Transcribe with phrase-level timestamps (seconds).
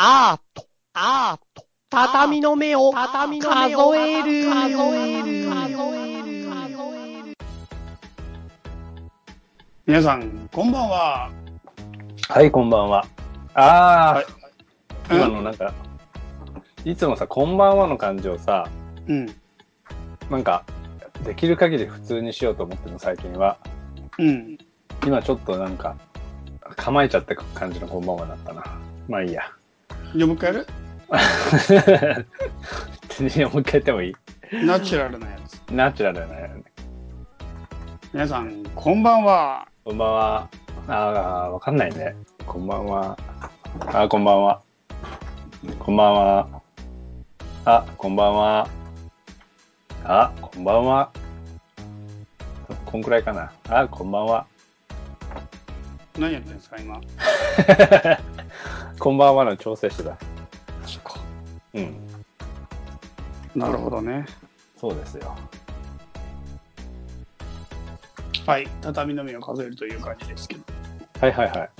[0.00, 7.36] アート、アート、畳の目を、畳の目を数える、数える、数える、数える。
[9.84, 11.30] 皆さん、こんばんは。
[12.28, 13.04] はい、こんばんは。
[13.54, 14.26] ああ、はい
[15.10, 15.74] 今のなんか、
[16.84, 18.68] いつもさ、こんばんはの感じをさ、
[19.08, 19.26] うん。
[20.30, 20.62] なんか、
[21.24, 23.58] できる限り普通にしようと思ってるの、最近は。
[24.16, 24.58] うん。
[25.04, 25.96] 今ちょっとなんか、
[26.76, 28.62] 構えちゃってく感じのこんばんはだったな。
[29.08, 29.57] まあいいや。
[30.14, 30.66] じゃあもう一回やる？
[33.10, 34.14] 全然もう一回やってもいい
[34.64, 35.60] ナチュラルなやつ。
[35.70, 36.62] ナチュラルなね。
[38.12, 39.68] 皆さん、こんばんは。
[39.84, 40.48] こんばんは。
[40.88, 42.16] ああ、わかんないね。
[42.46, 43.18] こんばんは。
[43.80, 44.62] あーこんばんは。
[45.78, 46.48] こんばんは。
[47.66, 48.68] あ、こんばんは。
[50.04, 51.12] あ、こんばんは。
[52.86, 53.52] こんくらいかな。
[53.68, 54.46] あ、こんばんは。
[56.18, 56.98] 何やってるんですか、今？
[58.98, 60.18] こんばんはの調整してた。
[60.84, 61.20] そっか。
[61.74, 61.96] うん。
[63.54, 64.26] なるほどね。
[64.76, 65.36] そうですよ。
[68.44, 68.66] はい。
[68.82, 70.62] 畳の目を数えるという感じですけど。
[71.20, 71.70] はいはいはい。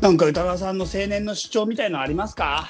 [0.00, 2.68] なんか歌川さんの青年の主張みたいのありますか？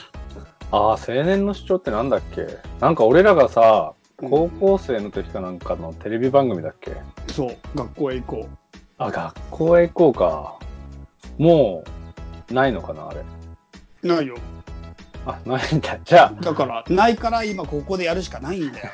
[0.70, 2.46] ああ、青年の主張ってなんだっけ？
[2.80, 6.92] なんか俺らがさ、うん高校生の時かなんかのテレビ番組だっけ？
[7.28, 7.56] そう。
[7.74, 8.48] 学校へ行こ
[8.96, 10.58] あ、学校へ行こうか。
[11.36, 11.82] も
[12.50, 13.20] う、ないのかなあれ。
[14.04, 14.06] う。
[14.06, 14.36] ないよ。
[15.26, 15.98] あ、ないんだ。
[16.04, 18.92] じゃだから、ないから今ここでやるしかないんだよね。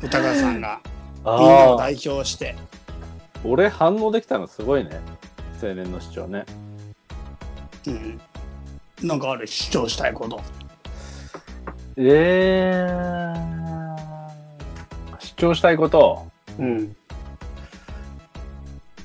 [0.02, 0.80] 歌川さんが。
[1.24, 2.54] あ、みんなをああ、代表して。
[3.44, 5.00] 俺反応できたのすごいね。
[5.62, 6.44] 青年の主張ね。
[7.86, 8.20] うん。
[9.02, 9.46] なんかある？
[9.46, 10.40] 主張したいこと。
[11.96, 13.96] えー、
[15.18, 16.96] 主張したいこと、うん。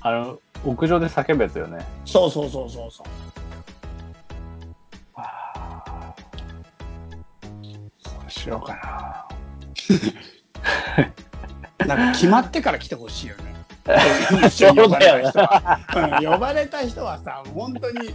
[0.02, 1.86] あの、屋上で叫ぶやつよね。
[2.06, 3.08] そうそうそうそうそう。
[8.44, 9.28] しようか
[11.80, 11.88] な。
[11.88, 13.54] なんか決まってから来てほしいよね。
[13.86, 15.80] 呼ばれた人は、
[16.22, 18.14] うん呼ばれた人はさ、本当に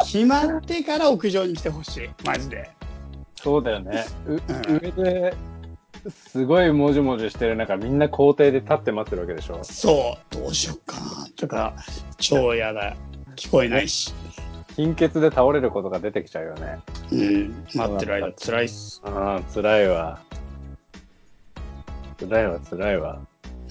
[0.00, 2.10] 決まってから屋上に来てほしい。
[2.24, 2.70] マジで。
[3.36, 4.04] そうだよね。
[4.26, 4.40] ううん
[4.78, 5.34] 上で、
[6.08, 9.62] すごいもじもじしてる中、みんな校庭で立って待ってるわけでしょ。
[9.62, 11.28] そう、どうしよっかな。
[11.36, 11.74] とか、
[12.18, 12.94] 超嫌だ。
[13.36, 14.12] 聞こえないし。
[14.76, 16.80] 貧血で倒れることが出てきちゃうよね。
[17.10, 19.00] うん、待ってる間辛いっす。
[19.04, 20.20] ああ、辛いわ。
[22.18, 23.20] 辛いわ、辛いわ。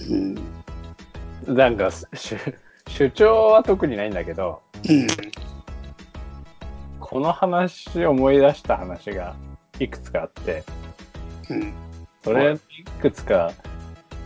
[0.08, 0.34] うん。
[1.54, 2.36] なんか、主
[2.88, 5.06] 主張は特にないんだけど、うん。
[7.00, 9.34] この話思い出した話が
[9.78, 10.64] いくつかあって、
[11.48, 11.72] うん。
[12.22, 12.58] それい
[13.00, 13.52] くつか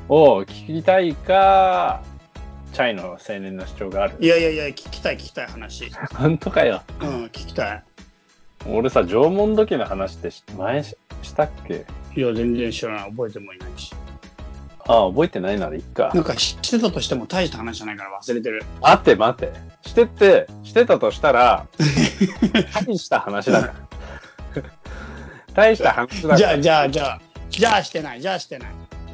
[0.08, 2.02] を聞きたいか、
[2.76, 4.16] チャイの青年の主張がある。
[4.20, 5.90] いやいやいや、聞きたい聞きたい話。
[6.14, 6.82] 本当かよ。
[7.00, 7.82] うん、聞きたい。
[8.68, 11.86] 俺さ、縄文土器の話ってし前ししたっけ？
[12.14, 13.10] いや、全然知らない。
[13.12, 13.94] 覚えてもいないし。
[14.80, 16.20] ああ、覚えてないならいっかな。
[16.20, 18.62] んか知ってたとしても大した話じゃないから忘れてる。
[18.82, 19.54] 待って待って。
[19.88, 21.66] してって、してたとしたら、
[22.86, 23.74] 大した話だから。
[25.54, 26.36] 大した話だから。
[26.36, 28.20] じゃあ、じゃあ、じゃあ、じゃあしてない。
[28.20, 28.70] じゃあしてない。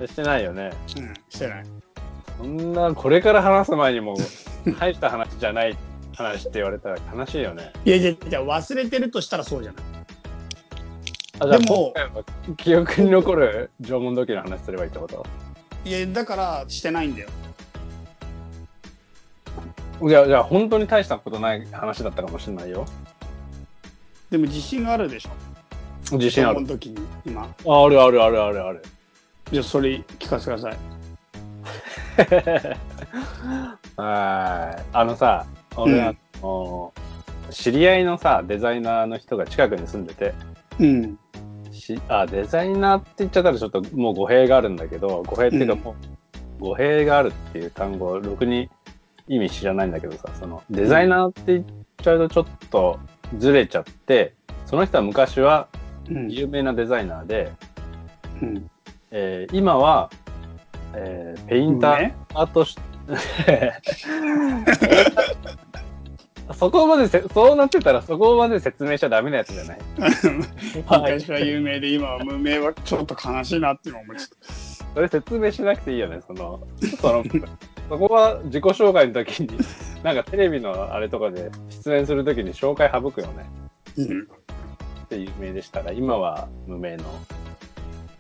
[0.09, 0.73] してないよね。
[0.97, 1.82] うん、してない。
[2.43, 4.17] そんな、これから話す前にも、
[4.81, 5.77] 大した話じゃない
[6.17, 7.73] 話って言われたら悲しいよね。
[7.85, 9.83] いやいや、じゃあ忘れてるとしたらそうじゃない。
[11.39, 11.95] あ、じゃあ、でも
[12.57, 15.25] 記憶に残る縄文土器の話すればいいってこと？
[15.85, 17.29] いや、だからしてないんだよ。
[20.03, 22.87] いや、じゃあ、本当に大したことない話だったかもしれないよ。
[24.31, 26.17] でも自信があるでしょ？
[26.17, 26.67] 自信あるその。
[26.67, 27.43] 時に今。
[27.43, 28.83] ああるあるあるあるある。
[29.53, 30.77] じゃあそれ聞かせてください。
[33.97, 34.83] はい。
[34.93, 35.47] あのさ、
[35.77, 36.93] 俺、うんあの
[37.51, 40.33] 知り合いのさ、デザイナーの人が近くに住んでて、
[40.81, 41.19] うん。
[41.71, 45.97] しあデザイナーって言っちゃったらちょっともう語弊があるんだけど、語弊っていうかうんも
[46.61, 48.71] う、語弊があるっていう単語、ろくに
[49.29, 51.65] 意味知らないんだけどさ、そのデザイナーって言っ
[52.03, 52.99] ちゃうとちょっと
[53.39, 54.35] ずれちゃって、
[54.67, 55.69] その人は昔は
[56.09, 56.31] うん。
[56.31, 57.53] 有名なデザイナーで、
[58.41, 58.71] うん。
[59.11, 60.11] えー今は、
[60.95, 62.77] えーペインターねアートし、
[66.55, 69.79] そこまでせ、そうなってたらそこまで説明しちゃダメなやつじゃない？
[70.87, 74.29] は い昔は有名で今は無名はちょっと悲しいなって今思っちゃっ
[74.95, 76.61] それ説明しなくていいよね、その、
[77.01, 77.25] その、
[77.89, 79.49] そこは自己紹介の時に、
[80.03, 83.47] なんかテレビのあれとかで出演する時に紹介省くよね。
[83.97, 84.03] た。
[84.03, 84.29] うん。
[85.05, 87.05] って有名でしたが、今は無名の、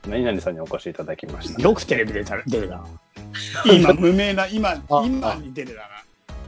[0.08, 1.62] 何々さんにお越しいただきました。
[1.62, 2.84] よくテレビ出た出るな。
[3.72, 5.88] 今無名な、今、あ今に出るだな。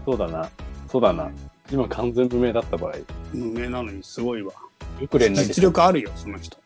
[0.05, 0.51] そうだな。
[0.89, 1.31] そうだな。
[1.71, 2.95] 今完全無名だった場合。
[3.33, 4.53] 無名なのにすごいわ。
[5.01, 6.57] よく連絡して実力あるよ、その人。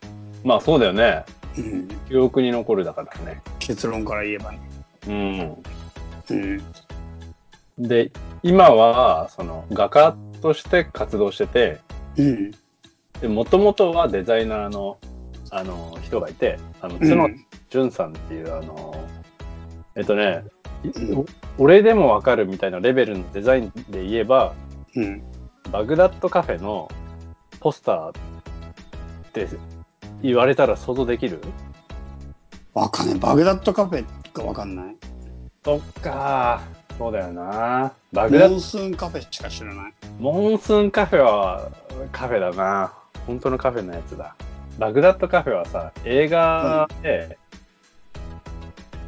[0.45, 1.25] まあそうだよね。
[1.57, 1.89] うん。
[2.09, 3.41] 記憶に残るだからね。
[3.59, 4.61] 結論から言えばね。
[5.09, 5.65] うん。
[6.31, 6.63] うん。
[7.79, 8.11] で、
[8.43, 11.81] 今は、その、画家として活動してて、
[12.17, 12.51] うん。
[13.21, 14.99] で、もともとはデザイナーの、
[15.51, 17.31] あの、人がいて、あの、角
[17.71, 19.09] 淳さんっていう、あの、
[19.95, 20.45] えっとね、
[21.59, 24.55] 俺でもわかるみたいなレベルのデザインで言えば、
[24.95, 25.23] うん。
[25.73, 26.91] バグダッドカフェの
[27.61, 28.13] ポスターっ
[29.33, 29.49] て
[30.23, 31.41] 言われたら想像できる？
[32.73, 33.19] わかんない。
[33.19, 34.97] バグダッドカフェがわかんない。
[35.65, 36.63] そっか
[36.97, 37.93] そうだよな。
[38.13, 39.93] バグダッモンスーンカフェしか知らない。
[40.19, 41.71] モンスーンカフェは
[42.13, 42.93] カフェだな。
[43.27, 44.37] 本当のカフェのやつだ。
[44.79, 47.37] バグダッドカフェはさ、映画で、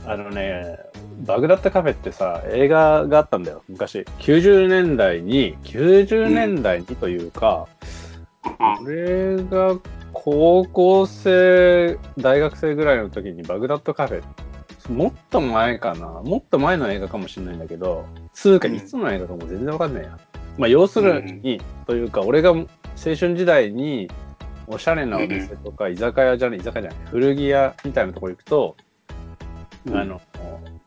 [0.05, 0.79] あのね、
[1.25, 4.01] バグダッドカフェってさ、映画があったんだよ、昔。
[4.19, 7.69] 90年代に、90年代にというか、
[8.83, 9.77] 俺が
[10.13, 20.19] 高校生、大学生ぐらいの時にバグダッドカフェ、もっと前かなもっと前の映画かもしれないんだけど、つうか、うんいつの映画かも全然わかんないや。
[20.59, 24.11] まあ、要するに、というか、俺が青春時代に、
[24.73, 28.77] おしゃれなお店とか、居酒屋じゃない、居酒屋じゃない、古着屋みたいなところ行くと、
[29.87, 29.97] うん。
[29.97, 30.21] あの、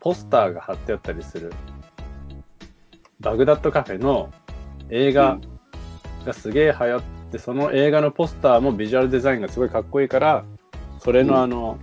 [0.00, 1.52] ポスターが貼ってあったりする、
[3.20, 4.30] バグダッドカフェの
[4.90, 5.38] 映画
[6.24, 10.44] がすげえ流行って、その映画のポスターもビジュアルデザインがすごいかっこいいから、
[11.00, 11.28] それうん。
[11.28, 11.78] のあの、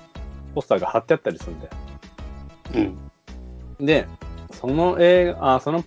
[0.55, 1.71] ポスターが貼ってあったりするんだよ。
[3.79, 3.85] うん。
[3.85, 4.07] で、
[4.51, 5.83] その映画、あ、その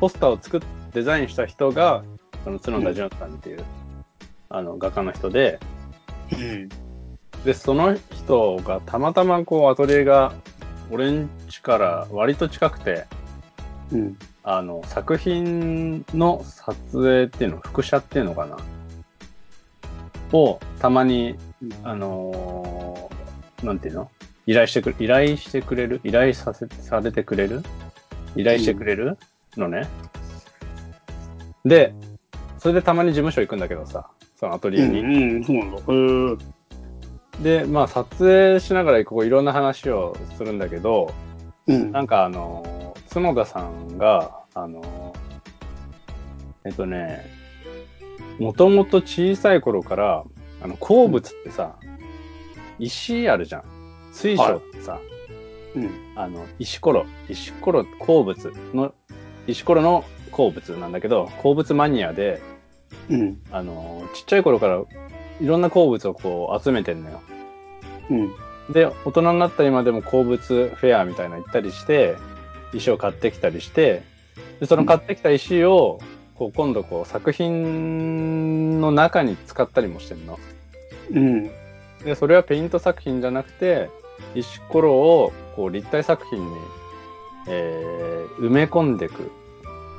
[0.00, 0.60] ポスターを作っ、
[0.92, 2.04] デザインした人が、
[2.44, 3.64] その角田淳さんっていう、
[4.54, 5.58] あの、画家の人で、
[6.32, 6.68] うん。
[7.44, 10.32] で、その人がたまたまこう、アトリエが、
[10.92, 13.04] 俺ん家から割と近くて、
[13.92, 14.16] うん。
[14.44, 18.56] あの、作品の撮影っていうの、副写っていうのかな？
[20.32, 24.10] を、たまにうん、あのーなんていうの？
[24.46, 26.00] 依頼してくれ、依頼してくれる？
[26.04, 27.64] 依頼させ、されてくれる？
[28.36, 29.18] 依頼してくれる？
[29.56, 29.88] のね。
[31.64, 31.92] で、
[32.58, 35.02] それでたまに事務所行くんだけどさ、そのアトリうエに。
[35.02, 35.36] ん。
[35.36, 35.44] うん。
[35.44, 35.76] そうなんだ。
[35.76, 36.38] へー
[37.42, 41.12] で、まあ撮影しながらこういろんな話をするんだけど、
[41.66, 41.92] うん。
[41.92, 45.14] なんかあの、角田さんが、あの、
[46.64, 47.24] えっとね、
[48.38, 50.24] もともと小さい頃から、
[50.62, 51.76] あの、鉱物ってさ、
[52.78, 53.64] 石あるじゃん。
[54.12, 55.00] 水晶ってさ、
[55.74, 55.90] うん。
[56.16, 58.94] あの、石ころ、石ころ鉱物の、
[59.46, 62.40] 石ころの鉱物なんだけど、鉱物マニアで、
[63.10, 63.40] うん。
[63.50, 64.82] あの、ちっちゃい頃から
[65.40, 67.20] いろんな鉱物をこう集めてんのよ。
[68.10, 68.32] うん。
[68.72, 72.16] で、大人になった今でも鉱物フェアみたいなの行ったりして、
[72.72, 74.02] 石を買ってきたりして、
[74.60, 76.00] で、その買ってきた石を、
[76.34, 80.38] こう今度こう作品の中に使ったりもしてるの。
[81.12, 81.50] うん。
[82.04, 83.88] で、それはペイント作品じゃなくて、
[84.34, 86.56] 石ころをこう立体作品に、
[87.48, 88.04] えー
[88.38, 89.30] 埋め込んでいく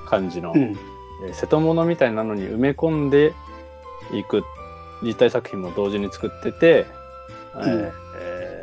[0.07, 0.75] 感じの、うん。
[1.23, 3.33] えー瀬戸物みたいなのに埋め込んで
[4.11, 4.43] いく
[5.03, 6.85] 立体作品も同時に作ってて、
[7.55, 8.55] えーうんえー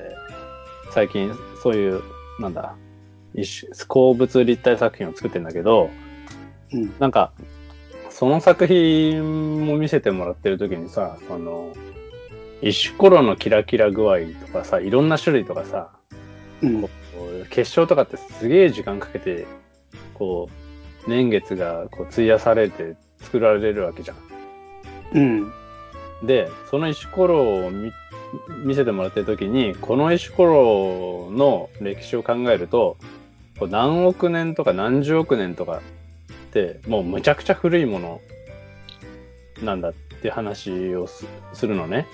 [0.93, 2.03] 最近そういう、
[2.39, 2.77] なんだ、
[3.35, 5.89] 一種、鉱物立体作品を作ってんだけど、
[6.71, 6.93] うん。
[6.99, 7.33] なんか、
[8.11, 11.73] その作品も見せてもらってる時にさ、その、
[12.61, 15.93] 石ころのキラキラ具合とかさ、いろんな種類とかさ、
[16.61, 16.89] うん。
[17.49, 19.47] 結晶とかってすげえ時間かけて、
[20.13, 20.62] こう、
[21.07, 24.17] 年月がこう費やされて作られるわけじゃん。
[25.15, 25.53] うん。
[26.23, 27.93] で、その石ころを見
[28.65, 32.97] 見せてもらってる時に、この石ころの歴史を考えると、
[33.59, 38.21] こう何億年とか何十億年とかって、もうむちゃくちゃ古いもの
[39.63, 39.93] なんだっ
[40.23, 42.07] て話をすするのね。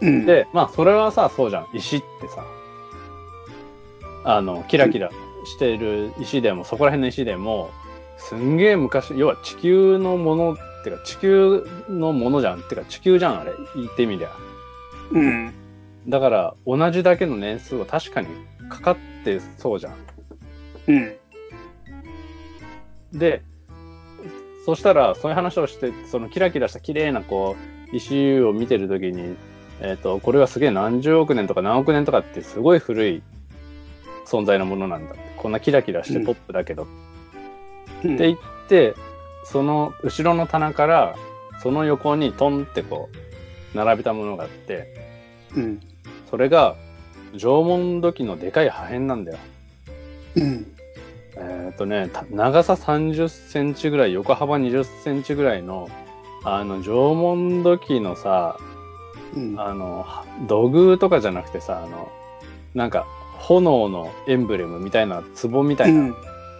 [0.00, 0.26] うん。
[0.26, 1.68] で、まあそれはさ、そうじゃん。
[1.74, 2.44] 石ってさ、
[4.24, 5.10] あの、キラキラ
[5.44, 7.70] してる石でも、そこら辺の石でも、
[8.18, 12.60] すんげえ昔、要は地球のものってか、地球のものじゃん。
[12.60, 13.52] ってか、地球じゃん、あれ。
[13.74, 14.30] 言ってみりゃ。
[15.12, 15.52] うん。
[16.08, 18.28] だから、同じだけの年数は確かに
[18.68, 19.94] かかってそうじゃん。
[20.88, 20.92] う
[23.16, 23.18] ん。
[23.18, 23.42] で、
[24.66, 27.56] そしたら、そういう話をして、そのキラキラした綺麗なこ
[27.92, 29.36] う、石を見てるときに、
[29.80, 33.22] えっ、と、これはすげえ何十億年とか何億年とかってすごい古い
[34.26, 35.14] 存在のものなんだ。
[35.36, 36.82] こんなキラキラしてポップだけど。
[36.82, 37.07] うん。
[37.98, 38.94] って言って、
[39.44, 41.16] その後ろの棚から、
[41.62, 43.08] その横にトンってこ
[43.74, 44.94] う、並べたものがあって、
[45.56, 45.80] うん。
[46.30, 46.76] それが
[47.34, 49.38] 縄文土器のでかい破片なんだよ。
[50.36, 50.66] うん。
[51.36, 55.88] えっ、とね、た長さ30センチぐらい、横幅20センチぐらいの
[56.44, 58.58] あの、縄文土器のさ、
[59.34, 59.60] うん。
[59.60, 60.06] あの、
[60.46, 62.10] 土偶とかじゃなくてさ、あの、
[62.74, 63.06] なんか、
[63.38, 66.14] 炎のエンブレムみたいな、壺みたいな、うん。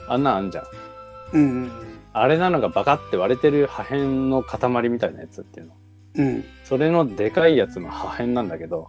[0.09, 0.65] あんなんあんじゃん。
[1.33, 1.71] うん。
[2.13, 5.75] あれなのがバカって割れてる破片の塊みたいなやつっていうの。
[6.17, 6.45] うん。
[6.65, 8.89] それのでかいやつの破片なんだけど、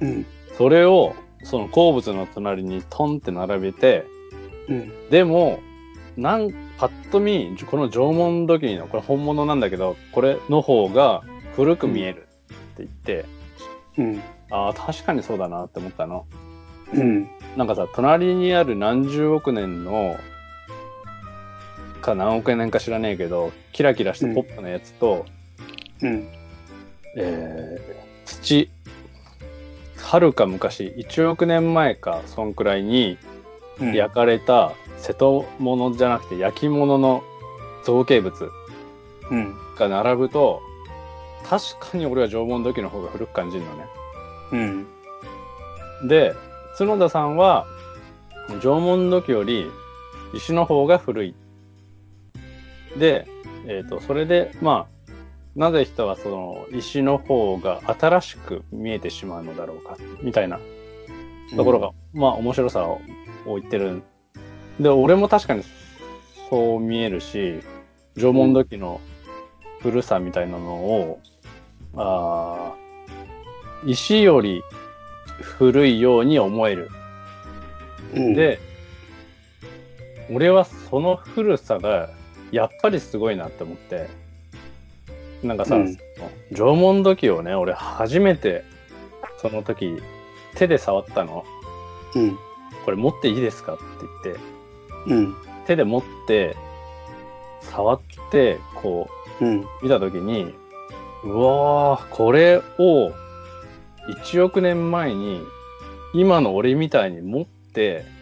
[0.00, 0.26] うん。
[0.56, 4.04] それを、その鉱物の隣にトンって並べて、
[4.68, 5.08] うん。
[5.10, 5.60] でも、
[6.16, 11.22] なん、パッと見、この縄文土器の、これ本物なんだけど、これの方が
[11.54, 13.24] 古く見えるって言って、
[13.96, 14.22] うん。
[14.50, 16.26] ああ、確かにそうだなって思ったの。
[16.92, 17.28] うん。
[17.56, 20.16] なんかさ、隣にある何十億年の、
[22.08, 25.26] か何億年か知らねえけど、キラキラしたポップなやつと、
[26.02, 26.28] うん。
[27.16, 28.70] えー、土、
[29.96, 33.18] はるか昔、1億年前か、そんくらいに
[33.80, 33.94] うん。
[33.94, 37.22] 焼かれた瀬戸物じゃなくて焼き物の
[37.84, 38.50] 造形物
[39.30, 39.54] うん。
[39.76, 40.60] が並ぶと、
[41.44, 43.84] 確かに俺は縄文土器の方が古く感じるのね。
[46.02, 46.08] うん。
[46.08, 46.34] で、
[46.76, 47.66] 角田さんは、
[48.62, 49.70] 縄文土器より
[50.32, 51.34] 石の方が古い。
[52.98, 53.26] で、
[53.66, 54.98] えっ、と、それで、まあ、
[55.58, 60.60] なぜ人はその石の方が新しく見えてしまうのだろうか、みたいな
[61.56, 63.00] ところが、まあ面白さを
[63.46, 64.02] 言ってる。
[64.78, 65.64] で、俺も確かに
[66.48, 67.60] そう見えるし、
[68.16, 69.00] 縄文土器の
[69.80, 71.20] 古さみたいなのを、
[71.96, 74.62] あー石より
[75.40, 76.90] 古いように思える。
[78.14, 78.58] うん、で、
[80.30, 82.10] 俺はその古さが
[82.52, 84.08] やっぱりすごいなって思って、
[85.42, 85.98] なんかさ、うん
[86.52, 88.64] 縄文土器をね、俺初めて
[89.40, 89.96] その時
[90.54, 91.44] 手で触ったの。
[92.14, 92.38] うん。
[92.84, 93.82] これ持っていいですかって
[94.24, 94.40] 言って、
[95.06, 95.36] うん。
[95.66, 96.56] 手で持って、
[97.62, 98.00] 触っ
[98.30, 99.08] て、こ
[99.40, 99.60] うん。
[99.60, 100.54] う、見たときに、
[101.24, 103.12] うわー、これを、
[104.22, 105.42] 1億年前に、
[106.14, 108.17] 今の俺みたいに持って、うん。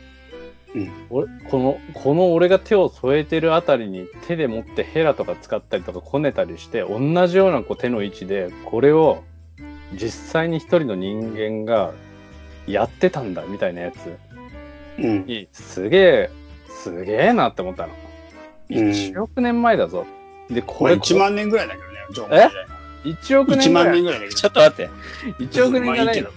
[1.11, 9.25] 俺この、この俺が手を添えてるあたりに手で持ってヘラとか使ったりとかこねたりして、同じようなこう手の位置で、これを
[9.95, 11.92] 実際に一人の人間が
[12.66, 14.18] やってたんだみたいなやつ
[14.99, 15.26] うん。
[15.26, 16.30] に、すげえ、
[16.68, 17.92] すげえなって思ったの。
[17.92, 18.06] うん
[18.68, 20.06] 1億年前だぞ。
[20.50, 22.66] で、これこれ1万年ぐらいだけどね、縄文時代
[23.04, 23.85] 1億年1ぐらい。
[23.85, 24.37] 万年ぐらいだけど。
[24.37, 24.90] ちょっと待って。
[25.45, 26.30] 1億年じゃないの。。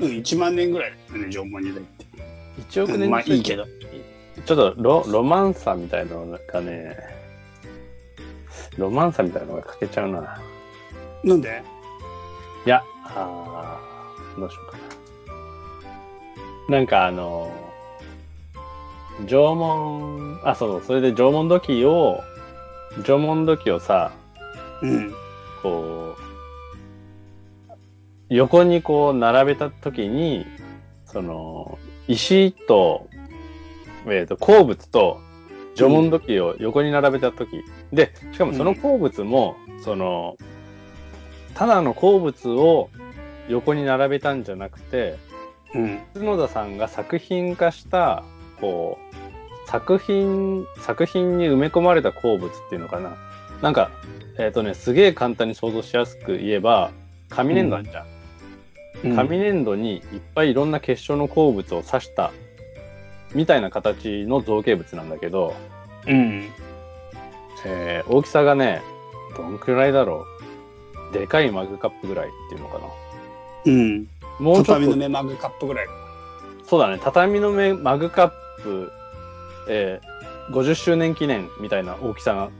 [0.00, 2.01] うん、1万年ぐらいだよね、縄文時代って。
[2.58, 3.66] 1億年まあいいけど。
[4.46, 6.96] ちょっとロロマンサみたいなのがね、
[8.78, 10.40] ロマンサみたいなのが欠けちゃうな。
[11.22, 11.62] なんで？
[12.66, 14.78] いや、あーどうしようか
[16.70, 16.78] な。
[16.78, 17.52] なんかあの、
[19.26, 22.22] 縄文、あ、そうそう、それで縄文土器を、
[23.04, 24.12] 縄文土器をさ、
[24.80, 25.12] うん。
[25.62, 27.74] こう、
[28.30, 30.46] 横にこう並べたときに、
[31.04, 31.78] その、
[32.08, 33.08] 石と、
[34.06, 35.20] えっ、と、鉱物と
[35.74, 40.36] 縄文土器を横に並べたとき、で、しかもその鉱物も、その、
[41.54, 42.90] ただの鉱物を
[43.48, 45.16] 横に並べたんじゃなくて、
[45.74, 46.00] うん。
[46.14, 48.24] 角田さんが作品化した、
[48.60, 48.98] こ
[49.66, 53.16] う、作品、作品に埋め込まれた鉱物っていうのかな。
[53.62, 53.90] なんか、
[54.38, 56.90] えっ、とね、すげえ簡単に想像しやすく言えば、
[57.28, 58.11] 紙粘土あんじゃん。
[59.04, 60.02] うん紙粘土にいっ
[60.34, 62.32] ぱいいろんな結晶の鉱物を刺した、
[63.34, 65.54] みたいな形の造形物なんだけど、
[66.06, 66.48] うん。
[67.64, 68.82] えー大きさがね、
[69.36, 70.26] どんくらいだろ
[71.10, 71.14] う。
[71.14, 72.84] でかいマグカップぐらいっていうのかな。
[73.66, 74.08] うん。
[74.38, 75.86] もうちょっと畳の目マグカップぐらい。
[76.64, 76.98] そうだね。
[77.02, 78.32] 畳の目マグカッ
[78.62, 78.90] プ、
[79.68, 82.50] えー、50周年記念みたいな大きさ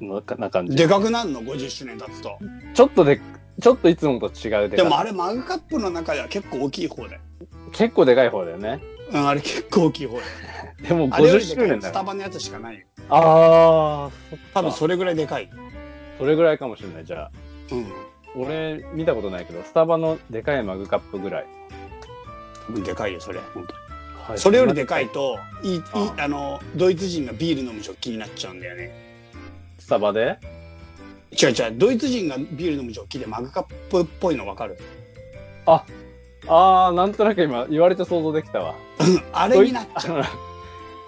[0.00, 0.76] のな感じ。
[0.76, 2.38] でかくなるの ?50 周年経つと。
[2.74, 3.20] ちょっとで、
[3.60, 7.20] ちょっといつもと違うででもあれマグカップの中では結構大きい方だよ。
[7.72, 8.82] 結構でかい方だよね。
[9.10, 10.26] うん、あれ結構大きい方だよ。
[10.82, 12.02] でも50あれよりでかいのスタ。
[12.02, 12.86] バのやつしかないよ。
[13.08, 15.50] ああ、多分それぐらいでかい。
[16.18, 17.04] それぐらいかもしれない。
[17.04, 17.30] じゃあ、
[17.72, 17.86] うん。
[18.42, 21.46] 俺見たことないけど、スタバのでかいマグカップぐらい。
[22.84, 23.40] でかいよ、それ。
[23.54, 23.78] 本当に。
[24.28, 25.08] はいそれよりでかい。
[25.10, 28.90] と、いい、いいああの、ドイツ人がビール飲むジョッキになっちゃうんだよね。
[29.78, 30.38] スタバで？
[31.40, 34.78] 違う違う、ドイツ人がビール飲むジョッキでマグカップっぽいの分かる？
[35.66, 35.84] あ、
[36.48, 38.74] ああ、なんとなく今言われて想像できたわ。
[39.32, 40.20] あれになっちゃう。
[40.20, 40.24] う。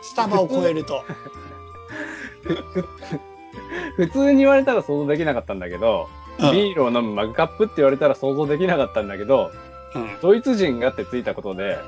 [0.02, 1.04] スタバを超えると。
[3.96, 9.50] 普通に言われたら想像できなかったんだけど、うんビールを飲むマグカップって言われたら想像できなかったんだけど、
[9.96, 10.08] うん。
[10.22, 11.78] ドイツ人がってついたことで、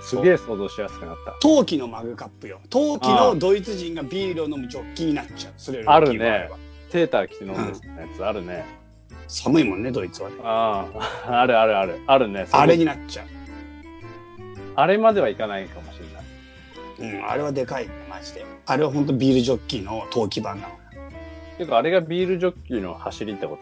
[0.00, 1.32] すげえ想像しやすくなった。
[1.40, 2.58] 陶器のマグカップよ。
[2.70, 5.52] 陶器のドイツ人がビールを飲むジョッキになっちゃう。
[5.58, 6.50] それより大きい場合はあるね
[6.92, 7.72] セーター着て飲んや
[8.14, 8.66] つあるね。
[9.26, 10.36] 寒いもんね、ドイツはね。
[10.44, 10.86] あ
[11.26, 12.00] あ、 あるあるある。
[12.06, 12.46] あるね。
[12.52, 13.26] あれにになっちゃう。
[14.76, 16.00] あれまではいかないかもし
[16.98, 17.16] れない。
[17.16, 18.44] うん、あれはでかいね、マジで。
[18.66, 20.74] あれは本当ビールジョッキーの陶器版なの。
[21.56, 23.56] てか、あれがビールジョッキーの走りってこ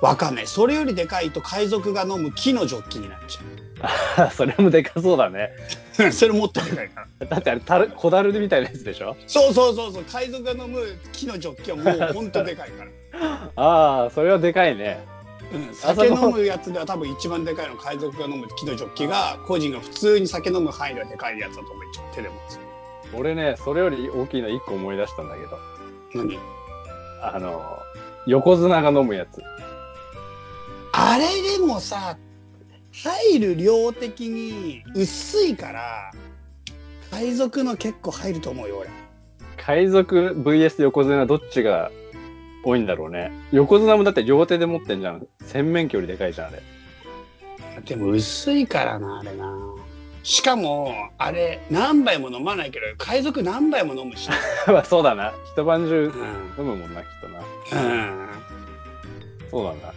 [0.00, 0.06] と？
[0.06, 0.46] わかんない。
[0.46, 3.42] それよりでかいと海賊が飲む木のジョッキになっちゃ
[4.34, 5.50] それもでかそうだね。
[5.98, 6.10] う。
[6.12, 7.26] それもっとでかいから。
[7.26, 9.16] だってあれたる、小樽みたいなやつでしょ？
[9.26, 10.04] そうそうそうそう。
[10.04, 10.80] 海賊が飲む
[11.12, 13.50] 木のジョッキはもうほんとでかいから。
[13.56, 15.04] ああ、それはでかいね。
[15.50, 22.58] うん、酒飲むやつでは多分一番でかいの海賊が飲む木のジョッキが個人が普通に酒飲む範囲ではでかいやつだと思う一番手で持つ
[23.14, 25.58] 俺ね、それより大きいの一個思い出したんだけど。
[26.14, 26.38] 何？
[27.22, 27.78] あの、
[28.26, 29.42] 横綱が飲むやつ。
[30.92, 32.18] あれでもさ
[33.04, 36.10] 入る量的に薄いから
[37.10, 38.90] 海賊の結構入ると思うよ俺
[39.56, 41.90] 海賊 VS 横綱どっちが
[42.64, 43.30] 多いんだろうね。
[43.52, 45.26] 横綱もだって両手で持ってんじゃん。
[45.42, 46.62] 洗面器よりでかいじゃん、あれ。
[47.84, 49.56] でも薄いからなあれな
[50.24, 54.28] しかもあれ何杯も飲まないけど海賊何杯も飲むし、
[54.66, 55.32] まあそうだな。
[55.52, 57.40] 一晩中うん飲むもんな、きっとな。
[57.40, 58.28] うん、
[59.50, 59.94] そうだな。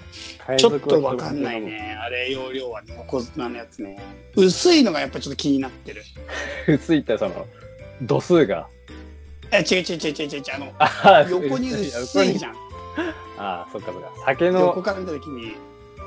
[0.52, 1.62] 海ちょっとわかんない。
[1.62, 3.98] ねあれ容量はね横綱のやつね
[4.36, 6.04] 薄いのがやっぱちょっと気になってる
[6.68, 7.46] 薄いってその、
[8.02, 8.68] 度数が。
[9.52, 12.56] え違う違う違う違う違うあの あ横に薄いじゃん
[13.38, 14.12] ああ、そっかそっか。
[14.26, 15.54] 酒横のから見た時に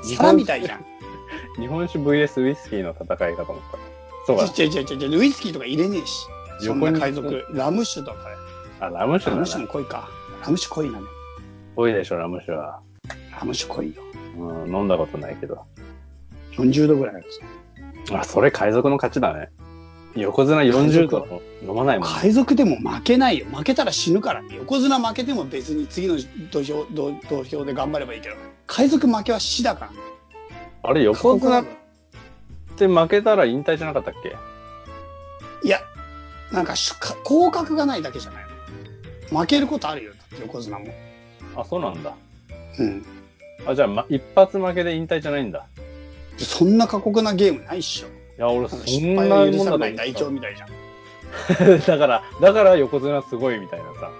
[0.03, 0.85] 日皿本みたいじゃん
[1.59, 3.77] 日本酒 VS ウイスキーの戦いかと思った。
[4.25, 4.45] そうか。
[4.57, 6.27] 違う違う違う違うウイスキーとか入れねえし
[6.63, 8.17] 横にな海賊ラム酒とか
[8.79, 9.61] あ、ラム酒だなラム酒。
[9.61, 10.09] も濃いか
[10.43, 11.05] ラム酒濃いなね
[11.75, 12.79] 多いでしょ、ラム酒は。
[13.39, 14.01] ラム酒濃いよ
[14.37, 15.65] うん、飲んだことないけど。
[16.51, 17.41] 40度ぐらいです
[18.11, 18.19] よ。
[18.19, 19.49] あ、それ海賊の勝ちだね。
[20.15, 22.15] 横綱40度も飲まないもんね。
[22.21, 23.45] 海賊でも負けないよ。
[23.47, 24.55] 負けたら死ぬからね。
[24.55, 26.17] 横綱負けても別に次の
[26.51, 28.35] 土俵土土俵で頑張ればいいけど。
[28.67, 29.91] 海賊負けは死だから。
[29.91, 29.97] ね
[30.83, 31.65] あれ、横綱っ
[32.77, 34.37] て負けたら引退じゃなかったっけ？
[35.67, 35.79] いや
[36.51, 38.45] なんかしか降格がないだけじゃない
[39.31, 39.39] の。
[39.39, 40.13] 負けることあるよ。
[40.13, 40.85] だって横綱も。
[41.57, 42.15] あ、そうなんだ。
[42.79, 43.05] うん
[43.65, 45.67] あ、じゃあ、ま、一発負けで引退じゃないんだ。
[46.37, 48.07] そんな過酷なゲームないっしょ。
[48.07, 50.69] いや、俺、なんそか失敗んなを許さもんだと思ってない大腸みたいじゃん。
[51.85, 51.87] た。
[51.93, 54.11] だから、だから横綱すごいみたいなさ。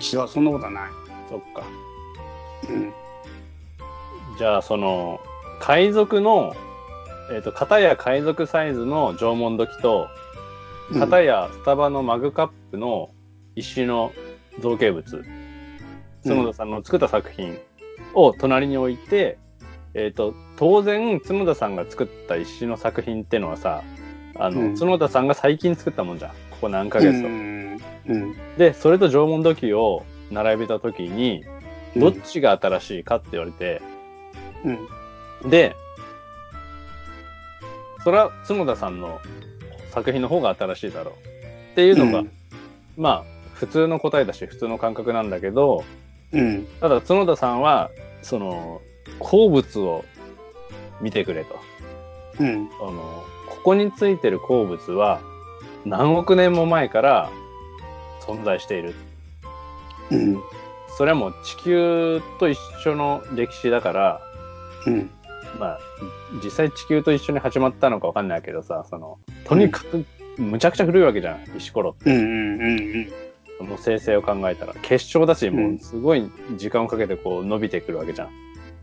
[0.00, 0.90] 違うそんなことはない。
[1.28, 1.62] そっか。
[2.68, 2.92] うん。
[4.38, 5.20] じゃあ、その、
[5.60, 6.54] 海賊の、
[7.30, 10.08] えっ、と、片や海賊サイズの縄文土器と、
[10.92, 11.00] うん。
[11.00, 13.10] 片やスタバのマグカップの
[13.54, 14.12] 石の
[14.60, 15.24] 造形物、
[16.24, 17.58] 角田さんの作った作品
[18.18, 19.38] を隣に置いて、
[19.94, 23.82] えっ、と、当然、角田さんが作った石の作品ってのはさ、
[24.36, 26.30] あの、うん角田さんが最近作ったもんじゃん。
[26.50, 27.28] ここ何ヶ月と。
[27.28, 31.58] うんうんで、それと縄文土器を並べたときに、うん
[31.96, 33.80] どっちが新しいかって言われて、
[35.42, 35.74] うんで、
[38.04, 39.20] それは角田さんの
[39.90, 41.14] 作品の方が新しいだろう。
[41.72, 42.30] っていうのが、うん
[42.96, 45.84] まあ、普通の答えだし、普通の感覚なんだけど、
[46.32, 47.90] うんただ角田さんは、
[48.22, 48.80] その、
[49.18, 50.04] 鉱物を
[51.00, 51.58] 見てくれと。
[52.40, 55.20] うんあの、ここについてる鉱物は、
[55.84, 57.30] 何億年も前から
[58.20, 58.94] 存在している。
[60.10, 60.42] うん
[60.96, 64.20] それはもう地球と一緒の歴史だから、
[64.86, 65.10] うん
[65.60, 65.78] まあ、
[66.42, 70.04] 実際地球と一緒に始まったのかわかんないけどさ、その、とにかく、
[70.38, 72.10] むちゃくちゃ古いわけじゃん、石ころって。
[72.10, 73.27] うんうんうんそ
[73.64, 74.74] の生成を考えたら。
[74.82, 78.30] 結晶だし、うんもうすごい時間をかけてこう伸びてくるわけじゃん。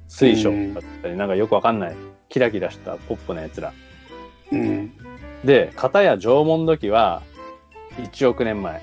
[0.07, 1.95] 水晶だったり、なんかよくわかんない、
[2.29, 3.73] キラキラしたポップなやつら。
[4.51, 4.91] うん
[5.43, 7.21] で、片や縄文土器は、
[7.97, 8.81] 1億年前。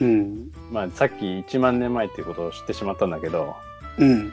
[0.00, 3.54] うんまあ、さっき1万年前っていうことを知ってしまったんだけど、
[3.98, 4.32] うん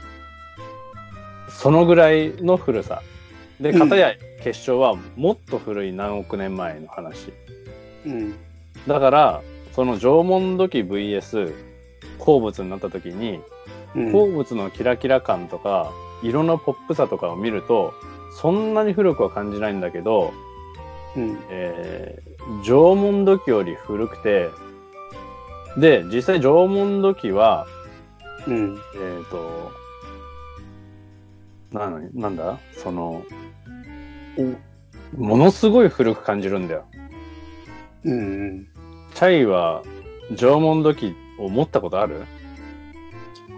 [1.49, 3.01] そのぐらいの古さ。
[3.59, 7.33] で、うん片や結晶はもっと古い何億年前の話。
[8.05, 8.35] うん
[8.87, 9.41] だから、
[9.77, 11.53] その縄文土器 VS
[12.17, 13.39] 鉱物になった時に、
[13.95, 14.11] うん。
[14.11, 17.93] 鉱物のキラキラ感とか、色のポップさとかを見ると、
[18.41, 20.33] そんなに古くは感じないんだけど、
[21.15, 21.37] うん。
[21.51, 24.49] えー縄文土器より古くて、
[25.77, 27.67] で、実際縄文土器は、
[28.47, 28.79] うん。
[28.95, 29.71] えっ、と、
[31.71, 32.57] なのなんだ？
[32.71, 33.21] その、
[35.17, 36.85] おものすごい古く感じるんだよ。
[38.05, 38.67] うん
[39.17, 39.81] チャイは
[40.35, 42.21] 縄文土器を持ったことある？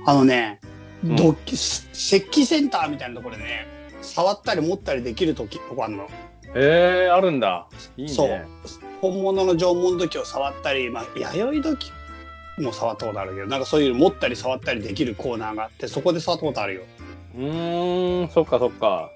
[0.05, 0.61] あのね、
[1.03, 3.67] うんドッキ石器センターみたいなところでね、
[4.01, 6.07] 触ったり持ったりできるときとこあるの。
[6.55, 7.67] ええー、あるんだ。
[7.97, 8.13] いいね。
[8.13, 8.47] そう
[9.01, 11.91] 本物の縄文土器を触ったり、まあ、弥生土器
[12.59, 16.83] も触ったことあるけど、なんかそういう持ったり触ったりできるコーナーがあって、そこで触ったことあるよ。
[17.35, 19.11] うーん、そっかそっか。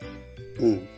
[0.59, 0.89] うん。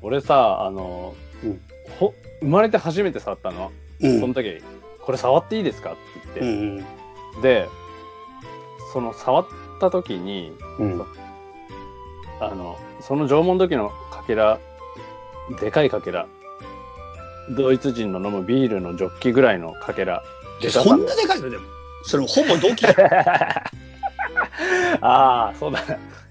[0.00, 1.60] 俺さ、あの、うん
[1.98, 3.72] ほ生まれて初めて触ったの。
[4.00, 4.20] うん。
[4.20, 4.62] その時、
[5.02, 5.92] これ触っていいですか？
[5.92, 5.96] っ
[6.34, 6.82] てう言っ
[7.34, 7.38] て。
[7.38, 7.42] ん。
[7.42, 7.68] で、
[8.92, 9.46] その触っ
[9.80, 11.02] た時に、うん。
[12.40, 14.58] あの、その縄文時のかけら、
[15.60, 16.26] でかいかけら、
[17.56, 20.22] ドイツ人の飲むビールのジョッキぐらいのかけら。
[20.60, 21.50] でかそんなでかいの？
[21.50, 21.64] でも。
[22.04, 22.84] それもほぼ土器
[25.00, 25.80] ああ、そうだ。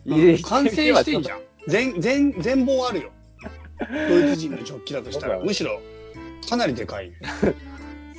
[0.05, 1.39] うん完成してんじゃん。
[1.67, 3.09] 全、全、全貌あるよ。
[4.09, 5.79] ドイツ人のジョッキだとしたら、むしろ、
[6.49, 7.15] かなりでかいね。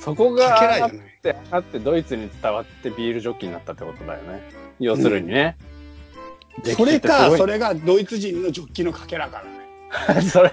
[0.03, 0.91] そこがあっ。
[1.21, 4.43] て、あってドイツに伝わってビールジョッキになったってことだよね。
[4.79, 5.55] 要するにね。
[6.75, 7.53] それか、それ。
[7.53, 9.41] れがドイツ人のジョッキのかけらか
[10.05, 10.21] らね。
[10.29, 10.49] それ、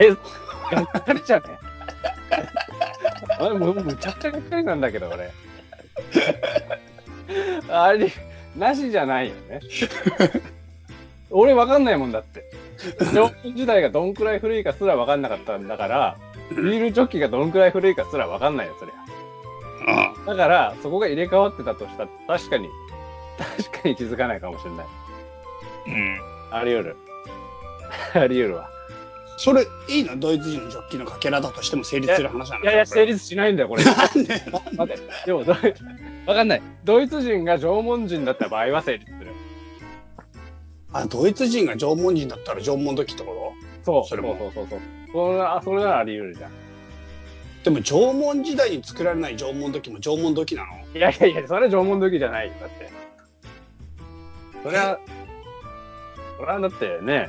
[0.71, 1.45] がっかりじゃね
[3.39, 5.31] あれ、もうむちゃくちゃがっかりなんだけど、俺。
[7.69, 8.13] あれ、
[8.57, 9.61] なしじゃないよね。
[11.31, 12.45] 俺わかんないもんだって。
[13.13, 16.17] 縄文時代がどんくらい古いかすらわかんなかったんだから、
[16.51, 19.00] ビールジョッキがどんくらい古いかすらわかんないよ、そりゃ。
[20.33, 22.69] うだから、そこが入れ替わってたとしたら、確かに、
[23.39, 24.87] 確かに気づかないかもしれない。
[24.87, 25.93] ん。
[25.93, 26.21] うん。
[26.53, 26.97] あり得る。
[28.15, 28.69] あり得るわ。
[29.37, 33.15] それ、いいのドイツ人のジョッキのかけらだとしても成立する話なのいやいや、成立。
[33.15, 33.85] 立しないんだよ、これ。
[33.85, 34.43] なんで？
[34.77, 35.57] 待って、でも、どう
[36.27, 36.63] わかんない。
[36.85, 39.33] ドイツ人が縄文人だった場合は成立する。
[40.93, 44.81] あ、ドイツ人が縄文人だったら縄文時ってこそう、そうそれもそうそうそう。
[45.13, 46.51] それは、それならあり得るじゃん。
[47.63, 50.73] とでも縄文時代に作られない縄文時も縄文時なの？
[50.95, 52.91] いやいやいや、それは縄文時じゃないよ、だって。
[54.63, 54.99] それは、
[56.39, 57.29] それはだってね、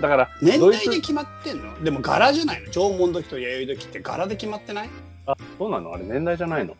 [0.00, 1.82] だから、年ドイツ代で決まってんの？
[1.82, 2.70] でも柄じゃないの？
[2.70, 4.90] 縄文時と弥生時って柄で決まってない？
[5.26, 5.92] あ、そうなの？
[5.92, 6.76] あれ年代じゃないの？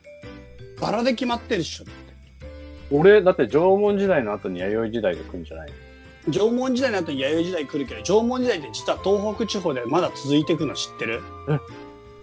[0.80, 1.84] 柄で決まってるっしょ。
[2.90, 5.72] 俺、だって縄文時代の後に弥生時代が来るんじゃない
[6.30, 11.22] 縄文時代の後に弥生時代来るけど縄文時代って実は東北地方でまだ続いていくの知ってる？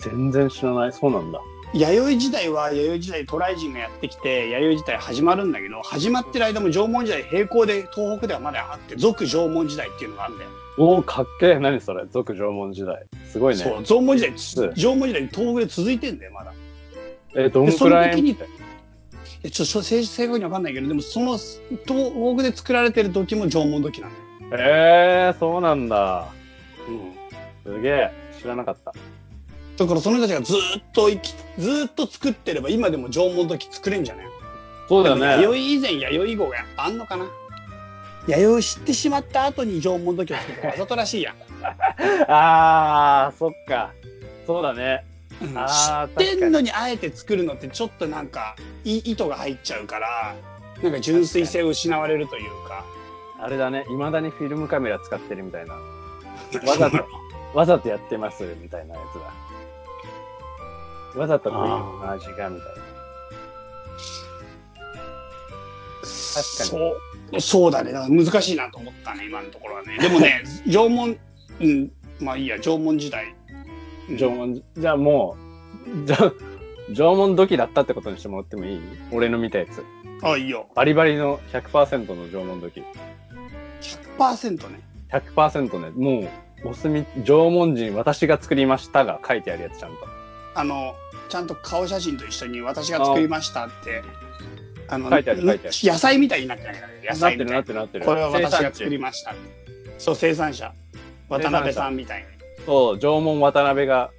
[0.01, 0.93] 全然知らない。
[0.93, 1.39] そうなんだ。
[1.73, 10.49] 弥生時代は弥生時代渡来人がやってきて弥生時代始まるんだけど始まってる間も縄文時代並行で東北ではまだあって俗縄文時代っていうのがあるんだよ。
[10.77, 11.59] おお、かっけえ。
[11.59, 12.05] 何それ？
[12.11, 13.05] 俗縄文時代。
[13.25, 13.63] すごいね。
[13.63, 14.33] そう縄文時代
[14.75, 16.53] 縄文時代東北で続いてんだよまだ。
[17.35, 18.37] え、どんくらい？
[19.43, 24.11] えちょっと正正確にわかんないけどでもその東北で作られてる時も縄文時なん
[24.49, 24.63] だよ。
[24.63, 26.27] えー、そうなんだ。
[26.87, 28.11] うんすげえ。
[28.41, 28.93] 知らなかった。
[29.81, 34.25] だからその人たちがずーっと生きずーっと作ってれば今でも縄文時作れんじゃない？
[34.87, 35.41] そうだね。
[35.41, 37.25] 弥生以前弥生以後がやっぱあんのかな？
[38.27, 41.35] 弥生を知ってしまった後に縄文時を作るわざとらしいやん。
[42.29, 43.91] あー、そっか。
[44.45, 45.03] そうだね。
[45.39, 50.35] 知ってんのにあえて作るのってちょっとなんかい意図が入っちゃうから
[50.83, 52.85] なんか純粋性を失われるというか。
[53.39, 53.83] あれだね。
[53.89, 55.73] 未だにフィルムカメラ使ってるみたいな。
[56.69, 57.05] わざと、
[57.55, 59.33] わざとやってますみたいなやつだ。
[61.15, 62.59] わざとクリームの味がみたいな。
[66.33, 66.69] 確かに。
[66.69, 66.77] そ
[67.37, 67.91] うそうだね。
[67.91, 69.97] だから難しいなと思ったね今のところはね。
[69.99, 71.17] でもね縄文
[71.59, 73.35] うんまあいいや縄文時代。
[74.09, 74.17] うん。
[74.17, 75.37] 縄文、じゃあも
[76.03, 76.31] う、じゃ
[76.93, 78.81] 縄文土器だったってことにしてもらってもいい？
[79.11, 79.83] 俺の見たやつ。
[80.23, 80.67] あいいよ。
[80.75, 82.83] バリバリの100%の縄文土器。
[84.17, 84.79] 100%ね。
[85.11, 86.27] 100%ね、も
[86.63, 90.10] う、お墨、縄文人私が作りましたが書いてあるやつちゃんと。
[90.53, 90.95] あの
[91.29, 94.03] ちゃんと顔写真と一緒に私が作りましたって
[94.87, 95.77] あの書いてある書いてある。
[95.83, 98.05] 野菜みたいになってないから野なってるなってるなってる。
[98.05, 99.33] これは私が作りました。
[99.97, 100.73] そう生産者。
[101.29, 102.27] 渡辺さんみたいに。
[102.65, 104.11] そう、縄文渡辺が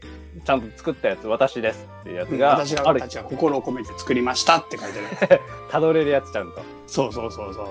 [0.44, 3.00] ちゃんと作ったやつ、私ですっていうやつが、私がある。
[3.00, 5.40] た、ちが心を込めて作りましたって書いてある。
[5.70, 6.62] たどれるやつちゃんと。
[6.86, 7.66] そうそうそうそう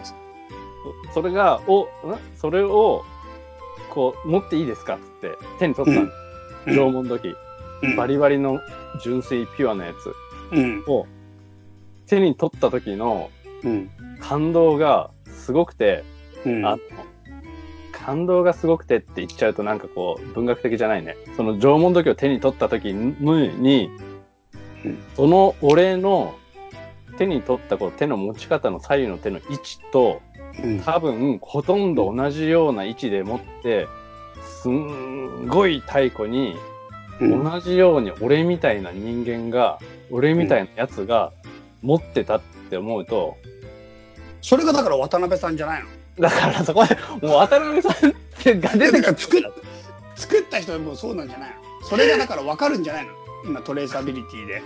[1.14, 1.88] それが、お、ん？
[2.38, 3.04] それを、
[3.90, 6.08] こう、持っていいですかっつって、手に取ったの、
[6.68, 6.76] うん。
[6.76, 7.26] 縄文土器。
[7.26, 7.36] うん
[7.98, 8.60] バリバリの
[9.04, 10.56] 純粋ピュアなやつ。
[10.56, 10.84] うん。
[10.88, 11.08] を、
[12.08, 13.30] 手に取った時の
[13.64, 13.90] うん。
[14.20, 16.04] 感動がすごくて、
[16.46, 16.66] うん。
[16.66, 16.80] あの、
[17.92, 21.16] 感動がすごくてって言っちゃうとなんかこう、文学的じゃないね。
[21.38, 23.90] その縄文土器を手に取った時に、
[24.86, 24.98] うん。
[25.16, 26.36] その俺の
[27.18, 30.22] 手に取ったこう手の持ち方の左右の手の位置と、
[30.64, 30.80] うん。
[30.82, 33.88] 多分ほとんど同じような位置で持って、
[34.44, 36.71] すんごい太鼓に、うん
[37.20, 41.32] 同じように俺みたいな人間が、俺みたいなやつが
[41.82, 43.38] 持ってたって思うと、
[44.42, 45.90] それがだから渡辺さんじゃないの？
[46.20, 49.42] だからそこで、もう渡辺さんってが出てく作っ
[50.16, 51.88] 作った人はもうそうなんじゃないの？
[51.88, 53.12] それがだから分かるんじゃないの？
[53.46, 54.62] 今トレーサビリティで。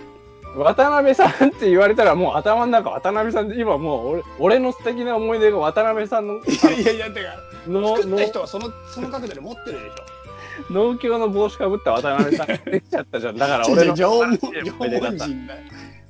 [0.56, 7.28] 渡辺さんって言われたらもう頭の中渡辺さんで今もう俺俺の素敵な思い出が渡辺さんのいやいやいやてか
[7.68, 9.94] の作った人はそのその角度で持ってるでしょ
[10.70, 13.36] 農協の帽子かぶった渡辺さんが できちゃったじゃん。
[13.36, 15.54] だから俺の縄文人だ。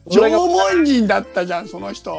[0.09, 2.17] 縄文人だったじゃんその人。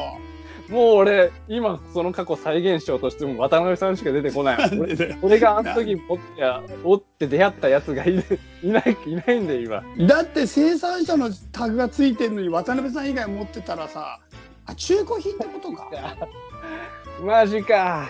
[0.69, 4.77] もう俺今その過去再現しようとしても渡辺さんしか出てこない。
[4.77, 8.25] 俺俺があの時持ってやおって出会ったやつが いない
[8.63, 9.61] いないいないんだよ
[9.97, 10.07] 今。
[10.07, 14.19] だって生産者のタグがついてるのに渡辺さん以外持ってたらさ
[14.65, 15.89] あ中古品ってことか。
[17.23, 18.09] マジか。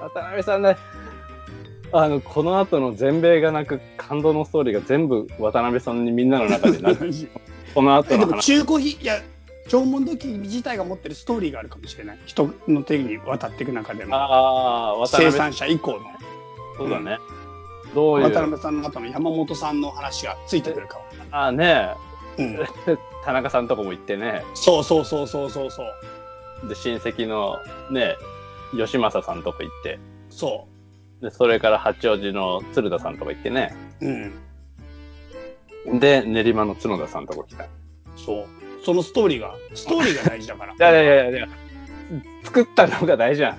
[0.00, 0.76] 渡辺さんね
[1.92, 7.08] あのこの後の全米が泣く感動のストーリーが全部渡辺さんにみんなの中で泣く
[7.74, 8.42] この後の話。
[8.42, 9.20] 中古品いや
[9.68, 16.00] 縄文土器自体が持ってるストーリーがあるかもしれない人の手に渡っていく中でもああ渡生辺産者以降の。
[16.78, 17.18] そうだね、
[17.94, 18.30] どういう？
[18.30, 21.90] 渡辺さんの後の山本さんの話がついてくるかも、ああね
[22.38, 22.58] うん、
[23.24, 24.44] 田中さんとこも行ってね。
[24.54, 26.68] そうそうそうそうそうそう。
[26.68, 27.58] で親戚の
[27.90, 28.16] ね
[28.76, 29.98] 吉正さんとこ行って。
[30.30, 30.66] そ
[31.20, 33.74] でそれから八王子の鶴田さんとこ行ってね。
[34.00, 34.06] う
[35.90, 36.00] うん。
[36.00, 37.64] で練馬の角田さんとこ来た。
[37.64, 37.68] い
[38.16, 38.46] そう。
[38.84, 40.74] そのストーリーがストーリーが大事だから。
[40.78, 41.48] やいやいやいや。
[42.44, 43.52] 作ったのが大事じゃ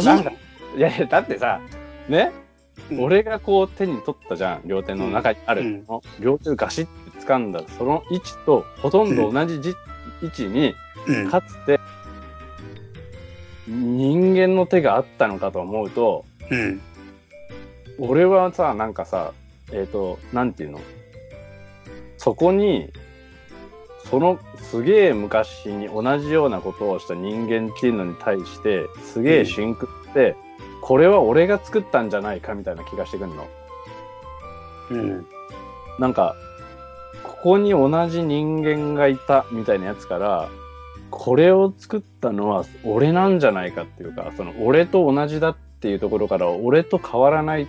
[0.00, 0.32] んなんか
[0.76, 1.60] いやいやだってさ
[2.08, 2.32] ね、
[2.90, 3.00] うん。
[3.02, 4.62] 俺がこう手に取ったじゃん。
[4.64, 5.86] 両手の中にある、うん。
[6.20, 6.92] 両手ガシッて
[7.26, 9.74] 掴んだその位置とほとんど同じじ、
[10.22, 10.74] 位置に
[11.08, 11.30] うん。
[11.30, 11.80] かつて
[13.66, 16.80] 人間の手があったのかと思うとうん。
[17.98, 19.32] 俺はさなんかさ
[19.72, 20.80] えっ、となんていうの？
[22.18, 22.90] そこに
[24.10, 30.36] そのすげえ昔に同じようなことをした人間っていうのに対してすげえシクって、
[30.82, 33.48] これは俺が作ったんじゃないかみたいな気がしてくるの。
[34.90, 35.26] うん。
[35.98, 36.34] なんか
[37.22, 40.48] ここに同じ人間がいたみたいなやつから
[41.10, 47.66] これを作ったのは俺なんじゃないかっていうかその俺と同じだっていうところから俺と変わらない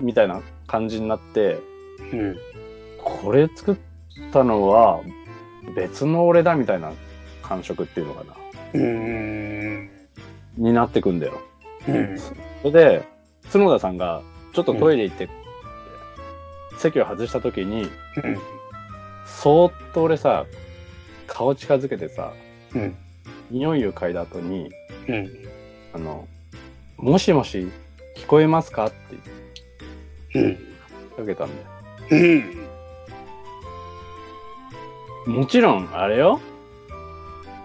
[0.00, 1.58] みたいな感じになって
[2.12, 2.36] うん。
[3.02, 3.76] これ作っ
[4.32, 5.00] たのは
[5.74, 6.92] 別の俺だみたいな
[7.42, 8.36] 感触っていうのかな。
[8.74, 9.90] うん。
[10.56, 11.40] になってくんだよ。
[11.88, 12.18] うん。
[12.18, 13.04] それで
[13.52, 15.28] 角田さんがちょっとトイレ行って、
[16.78, 17.88] 席を外した時に
[19.26, 20.46] そーっと俺さ
[21.26, 22.32] 顔近づけてさ
[22.74, 22.96] うん。
[23.50, 24.70] 匂いを嗅いだ後に
[25.08, 25.28] うん。
[25.94, 26.28] あの
[26.98, 27.68] 「もしもし
[28.16, 30.56] 聞こえますか?」ってうん
[31.16, 31.68] かけたんだよ。
[32.10, 32.58] うん
[35.26, 36.40] もちろん、あれよ。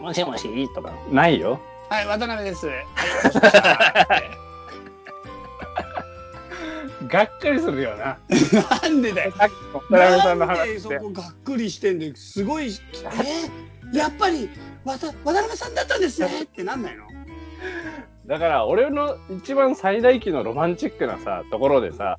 [0.02, 0.68] もしもし？
[0.76, 1.62] とか、ないよ。
[1.90, 2.68] はい渡辺です
[7.08, 8.18] がっかりするよな。
[8.82, 10.74] なんでだよさっきの渡辺さんのなん話で。
[10.74, 12.68] でそこがっくりしてんですごい
[13.94, 13.98] え？
[13.98, 14.50] やっぱり
[14.84, 17.06] 渡渡辺さんだったんですねってなんないの？
[18.26, 22.16] だから、俺の一番最大級のロマンチックなさ、ところでさ、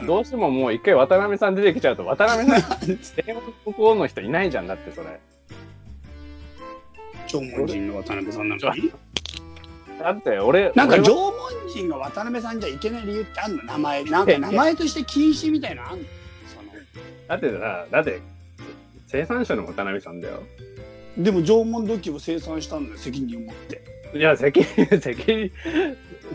[0.00, 0.06] うん。
[0.06, 2.78] どうしてももう一回渡辺さん出てきちゃうと、渡辺さん、
[3.24, 5.20] 電話の向こうの人いないじゃんだって、それ。
[7.28, 8.92] 縄文人の渡辺さんなのに？
[10.00, 11.32] だって、俺、なんか縄文
[11.72, 13.62] 人が渡辺さんじゃいけない理由ってあんの？
[13.62, 16.04] 名前なんか名前として禁止みたいなのあんの？
[16.52, 16.72] その。
[17.28, 18.20] だってさ、だって、
[19.06, 20.42] 生産者の渡辺さんだよ。
[21.16, 23.80] でも縄文土器を生産したんだよ責任を持って
[24.14, 25.50] いや、責任、 責任、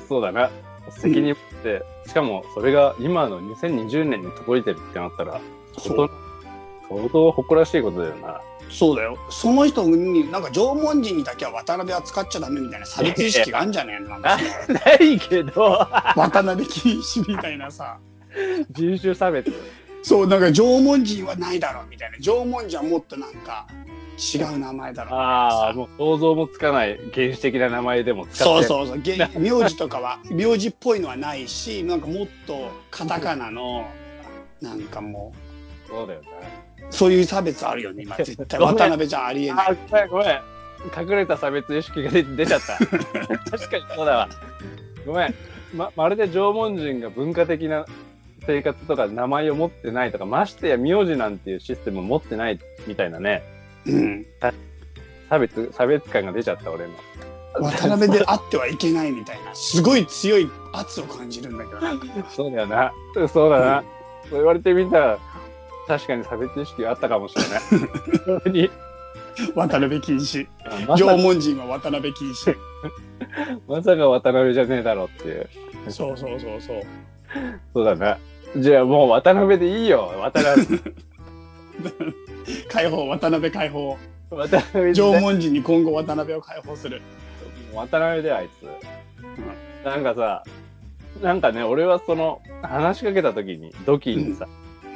[0.08, 0.50] そうだな。
[0.92, 5.40] 責任持って、しかもそれが今の2020年に届いてるってなったら、
[5.78, 6.10] 相当、
[6.90, 8.42] 相当誇らしいことだよな。
[8.72, 14.20] そうだよその人になんか縄文人にだけは渡辺は使っちゃダメみたいな差別意識があんじゃねえの？
[14.22, 14.36] な
[15.00, 17.98] いけど、 渡辺禁止みたいなさ
[18.72, 19.52] 人種差別。
[20.04, 23.66] そうなんか縄文人はないだろうみたいな縄文人はもっとなんか
[24.20, 33.86] 違う名前だろうああ、もう想像もつかない原始的な名前でも使ってそうそうそうげ 名字とかは名字っぽいのはないしなんかもっとカタカナの
[34.62, 35.34] なんかも
[35.88, 36.28] そうだよね。
[36.90, 40.42] うそういう差別あるよね今絶対渡辺じゃありえないあごめん。
[40.98, 42.78] 隠れた差別意識が出出ちゃった。
[43.52, 44.30] 確かにそうだわ。
[45.06, 45.36] ごめん。
[45.74, 47.86] ま、まるで縄文人が文化的な
[48.46, 53.44] 生活とか名前を持ってないとか、ましてや名字なんていうシステムを持ってないみたいなね、
[53.86, 54.26] うん
[55.30, 56.94] 差別、差別感が出ちゃった、俺の。
[57.54, 62.92] 渡辺であってはいけないみたいなすごい強い圧を感じるんだけどなんか そうだよな。
[63.28, 63.84] そうだな。
[64.30, 65.20] そう言われてみたら、
[65.88, 67.60] 確かに差別意識があったかもしれない。
[68.26, 68.70] 本当に。
[69.56, 70.48] 渡辺禁止
[70.98, 72.56] 縄文人は渡辺禁止
[73.70, 75.50] まさか渡辺じゃねえだろっていう。
[75.88, 76.82] そうそうそうそう
[77.74, 78.18] そうだな。
[78.58, 80.80] じゃあもう渡辺でいいよ、渡辺。
[82.68, 83.98] 解放、渡辺解放。
[84.32, 87.02] 渡辺縄文人に今後渡辺を解放する。
[87.74, 89.86] 渡辺であいつ。
[89.86, 90.44] なんかさ、
[91.22, 94.48] なんかね、俺はその、話しかけた時に、ドキにさ、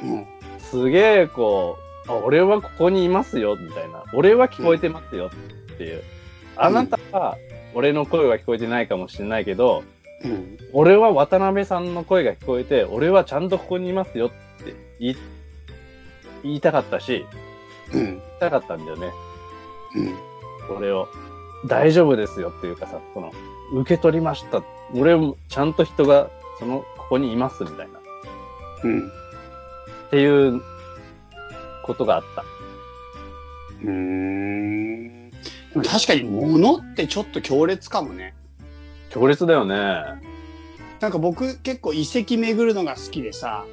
[0.02, 0.26] うん。
[0.58, 4.04] すげえこう、あ俺はここにいますよ、みたいな。
[4.12, 5.30] 俺は聞こえてますよ
[5.74, 6.02] っていう。
[6.56, 7.36] あなたは、
[7.74, 9.82] 俺の声は聞こえてないかもしれないけど、
[10.24, 10.58] うん。
[10.72, 14.30] 俺は渡辺さんの声が聞こえて、俺はちゃんとここにいますよっ
[14.64, 15.16] て言い
[16.44, 17.26] 言いたかったし、
[17.92, 18.04] うん。
[18.04, 19.10] 言いたかったんだよね。
[19.96, 20.76] うん。
[20.76, 21.08] 俺を。
[21.66, 23.32] 大丈夫ですよっていうかさ、その、
[23.72, 24.62] 受け取りました。
[24.94, 26.28] 俺もちゃんと人が、
[26.58, 27.98] その、ここにいますみたいな。
[27.98, 28.02] っ
[28.84, 29.10] うん。
[30.10, 30.60] ていう
[31.84, 32.42] ことがあった。
[33.82, 35.30] うーん。
[35.30, 35.36] で
[35.76, 38.34] も確かに物ってちょっと強烈かもね。
[39.10, 39.74] 強烈だよね。
[41.00, 43.64] なんか僕結構遺跡巡るのが好きでさ。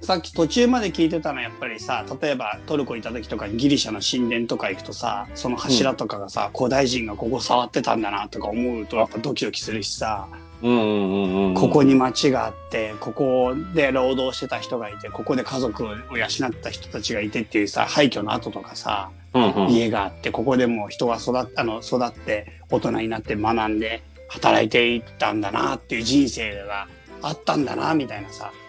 [0.00, 10.28] さっき途中まで聞いてたのはやっぱりさ、例えばトルコ行った時とかにギリシャの神殿とか行くとさ、その柱とかがさ、古代人がここ触ってたんだなとか思うとやっぱドキドキするしさ、
[10.62, 11.54] うん、うん、うん、うん。
[11.54, 19.70] ここに町があって、ここで労働してた人がいて、ここで家族を養った人たちがいてっていうさ、廃墟の跡とかさ、うん、うん。
[19.70, 26.88] 家があって、ここでもう人が育っあの育って、大人になって学んで、働いていったんだなっていう人生が
[27.22, 28.63] あったんだな、みたいなさ、うん、うん、うん、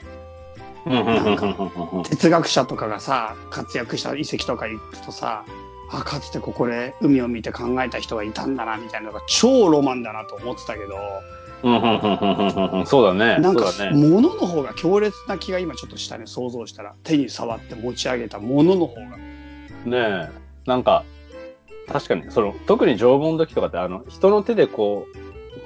[0.85, 5.43] 哲学者とかがさ、活躍した遺跡とか行くとさ、
[5.91, 10.95] あ、かつてここで海を見て考えた人がいたんだな、みたいなのが超ロマンだなと思ってたけど、
[12.85, 13.39] そうだね。
[13.39, 13.89] なんかね。
[13.91, 16.93] 物の方が強烈な気が今ちょっとしたね、想像したら。
[17.03, 19.17] 手に触って持ち上げた物の方が。
[19.17, 19.17] ね
[19.85, 20.29] え。
[20.67, 21.03] なんか、
[21.91, 25.17] 確かに、その、特に縄文時とかって、あの、人の手でこう、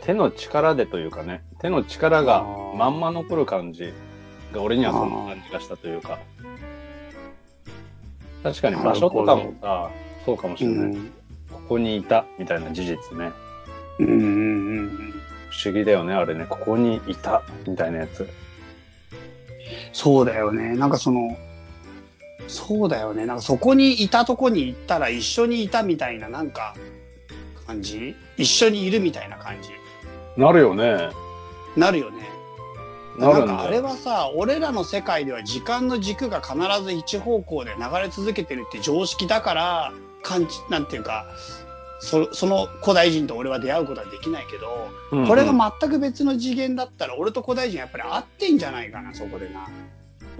[0.05, 2.45] 手の力でというかね、手の力が
[2.77, 3.93] まんま残る感じ
[4.53, 6.19] が、俺にはそんな感じがしたというか。
[8.43, 9.89] 確かに場所とかもさ、
[10.25, 10.88] そうかもしうれない。
[10.95, 11.12] ん。
[11.51, 13.31] ここにいた、みたいな事実ね。
[13.99, 15.13] うんうんうん。
[15.49, 16.45] 不思議だよね、あれね。
[16.47, 18.27] ここにいた、みたいなやつ。
[19.93, 20.75] そうだよね。
[20.75, 21.38] なんかその、
[22.47, 23.25] そうだよね。
[23.25, 26.75] なんかそこにいたとこに行ったら一緒にいたみたいななんか
[27.67, 28.15] 感じ？
[28.38, 29.69] 一緒にいるみたいな感じ？
[30.35, 31.09] なるよね。
[31.75, 32.27] なるよね。
[33.19, 41.25] なるんかあれはさ、俺らの世界では時間の軸が必ず一方向で流れ続けてるって常識だから、感じ、なんていうか、
[41.99, 49.67] そその古代人と俺は出会うことはできないけど、うんうんこれが全く別の次元だったら、俺と古代人やっぱり合ってんじゃないかな、そこでな。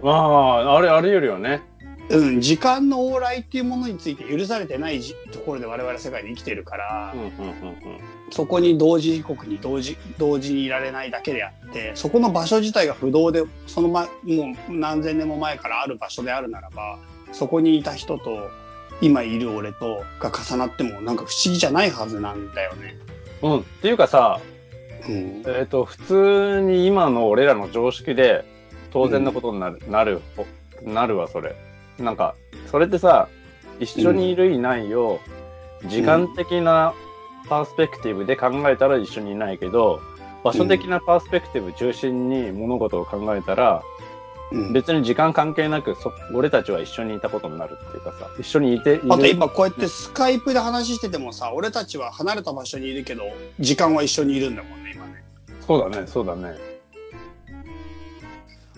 [0.02, 1.62] まあ、あれ、あり得るよね。
[2.10, 7.78] うん、時間の往来っていうものについて許されてないじところで我々世界で生きてるから、うん、うん、うん、
[8.32, 14.12] そこに同時刻に同時同時にいられないだけであってそこの場所自体が不動でその前も
[14.70, 16.98] う何千年も前からある場所であるならば
[17.32, 18.50] そこにいた人と
[19.02, 22.98] 今いる俺とが重なってもなんか不思議じゃないはずなんだよね。
[23.42, 23.52] うん。
[23.52, 23.60] うん。
[23.60, 24.42] っていうかさ、
[25.08, 28.44] うん、えっ、と、普通に今の俺らの常識で
[28.92, 30.22] 当然のことになる、なる、
[30.84, 31.56] なるわ、それ。
[32.04, 32.36] なんか、
[32.72, 33.28] それってさ、
[33.80, 35.20] 一緒にいるいないを、
[35.88, 36.94] 時間的な
[37.48, 40.02] パースペクティブで考えたら一緒にいないけど、
[40.44, 43.84] 場所的なパースペクティブ中心に物事を考えたら、
[44.52, 49.04] うん、別に時間関係なくそ、俺たちは一緒にいたことになるっていうかさ、一緒にいている。
[49.10, 53.24] あと今こうやってスカイプで話しててもさ俺たちは離れた場所にいるけど
[53.60, 55.24] 時間は一緒にいるんだもんね今ね。
[55.68, 56.69] そうだね、そうだね。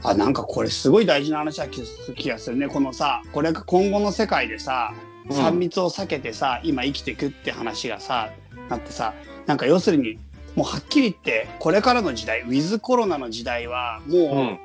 [0.03, 1.81] あ、なんかこれすごい大事な話な気
[2.15, 2.67] 気がするね。
[2.67, 8.31] このさ、これが今後の世界でさ、うん3密を避けてさ、今生きていくって話がさ、
[8.69, 9.13] なってさ、
[9.45, 10.17] なんか要するに、
[10.55, 14.59] もうはっきり言って、これからの時代、ウィズコロナの時代は、もう、うん。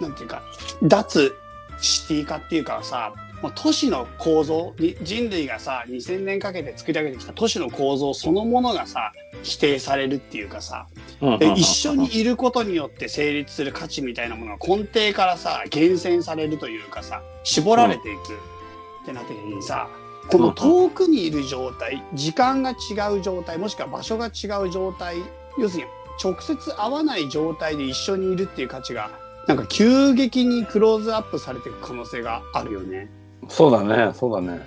[0.00, 0.42] なんていうか、
[0.82, 1.32] 脱
[1.80, 10.86] シティ化っていうかさ、もう都市の構造に、人類がさ、2000年かけて作り上げてきた都市の構造そのものがさ、否定されるっていうかさ、
[11.20, 19.88] うんで一緒にいることによって成立する価値みたいなものが根底からさ厳選されるというかさ絞られていくってなった時にさ
[20.30, 25.16] この遠くにいる状態時間が違う状態もしくは場所が違う状態
[25.58, 25.90] 要するに
[26.22, 29.10] 直接会わない状態で一緒にいるっていう価値が
[29.48, 33.10] なんか急激にクローズアップされていく可能性があるよね。
[33.48, 34.60] そうだね、そうだね。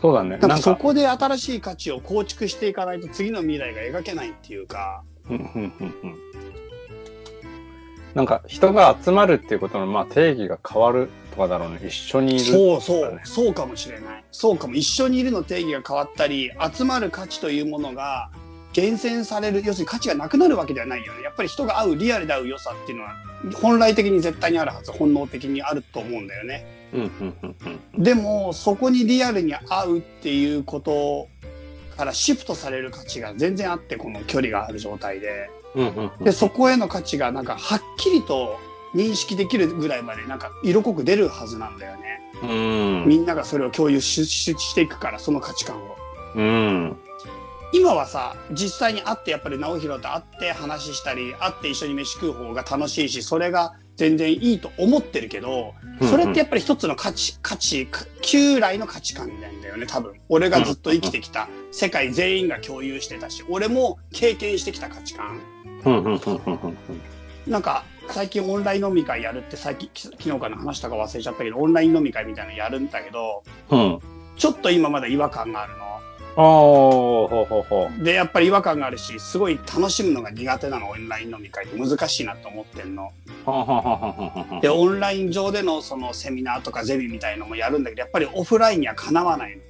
[0.00, 0.30] そうだね。
[0.30, 5.02] なんかそこで新しい価値を構築していかないと次の未来が描けないっていうか。
[5.28, 5.42] うんうん
[5.78, 6.16] うんうん
[8.14, 11.80] なんか人が集まるっていうことのまあ定義が変わるとかだろうね。
[11.86, 12.44] 一緒にいる。
[12.44, 14.24] そうそうそうかもしれない。
[14.32, 14.74] そうかも。
[14.74, 18.30] 一緒にいるの定義が変わったり、集まる価値というものが
[18.72, 21.22] 厳選される、要するに価値がなくなるわけではないよね。
[21.22, 23.14] やっぱり人が会う、リアルで会う良さっていうのは、
[23.54, 26.79] 本来的に絶対にあるはず、本能的にあると思うんだよね。
[26.92, 27.56] うんうんうん
[27.96, 31.28] うんでも、そこにリアルに会うっていうこと
[31.96, 35.50] からシフトされる価値が全然あって、この距離がある状態で。
[35.74, 38.58] うんうんうんで、そこへの価値がなんかはっきりと
[38.94, 42.20] 認識できるぐらいまでなんか色濃く出るはずなんだよね。
[42.42, 45.96] うんみんながそれを共有しししていくから、その価値観を。
[46.36, 46.96] うん
[47.72, 60.14] 今はさ、実際に会ってやっぱり直弘と会って話したり、会って一緒に飯食う方が楽しいし、それが全然いいと思ってるけど、それってやっぱり一つの価値、価値、か旧来の価値観なんだよね、多分。
[60.30, 65.38] 俺がずっと生きてきた、世界全員が共有してたし、俺も経験してきた価値観。
[67.46, 73.98] なんか、最近オンライン飲み会やるって、最近、き昨日かな話したか忘れちゃったけど、オンライン飲み会みたいなのやるんだけど、うん。
[74.38, 75.89] ちょっと今まだ違和感があるの。
[76.36, 83.12] ああ、ほうほうほで、やっぱり違和感があるし、すごい楽しむのが苦手なの、オンライン飲み会って難しいなと思ってんの。
[84.62, 89.62] で、オンライン上でのそのセミナーとかゼミみたいのもやるんだけど、やっぱりオフラインにはかなわないの。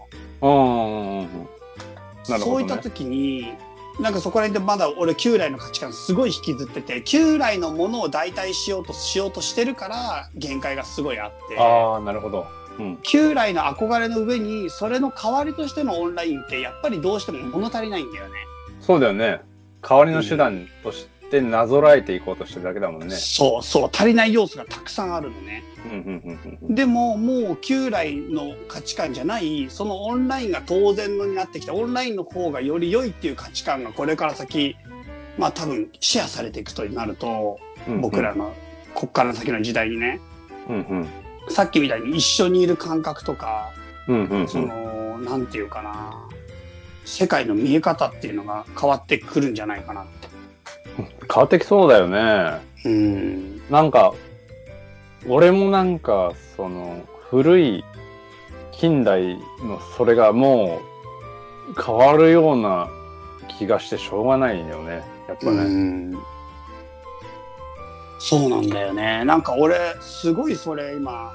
[2.28, 3.54] ねそういった時に、
[3.98, 11.58] なんかそこら辺でまだ俺旧来の価値観すごい引きずってて、旧来のものを代替しようとしようとしてるから限界がすごいあって。
[11.58, 12.46] ああ、なるほど。
[12.78, 12.98] うん。
[13.02, 18.32] 旧来の憧れの上に、それの代わりとしてのオンラインってやっぱりどうしても物足りないんだよね。
[18.80, 19.40] そうだよね。
[19.82, 23.14] 代わりの手段としてなぞらえていこうとしてるだけだもんね。
[23.16, 25.62] そうそう、足りない要素がたくさんあるのね。
[25.84, 34.76] うんうんうんうんでももう旧来の価値観じゃないそのオンラインが当然のになってきたオンラインの方がより良いっていう価値観がこれから先
[35.38, 37.58] まあ多分シェアされていくとなると
[37.88, 38.00] うん。
[38.00, 38.54] 僕らの
[38.94, 40.20] こっから先の時代にね
[40.68, 41.08] うんうん。
[41.50, 43.70] さっきみたいに一緒にいる感覚とか
[44.08, 44.48] うんうんうん。
[44.48, 46.28] そのなんていうかな
[47.04, 50.28] 世界の見え方っていうのが変わってくるんじゃないかなって。
[51.32, 52.60] 変わってきそうだよね。
[52.84, 54.14] うんなんか、
[55.28, 57.84] 俺もなんか、その、古い
[58.72, 60.80] 近代のそれがも
[61.76, 62.88] う変わるような
[63.58, 65.02] 気がしてしょうがないよね。
[65.28, 66.16] やっぱうね。
[68.20, 69.24] んそうなんだよね。
[69.24, 71.32] なんか俺、すごいそれ今、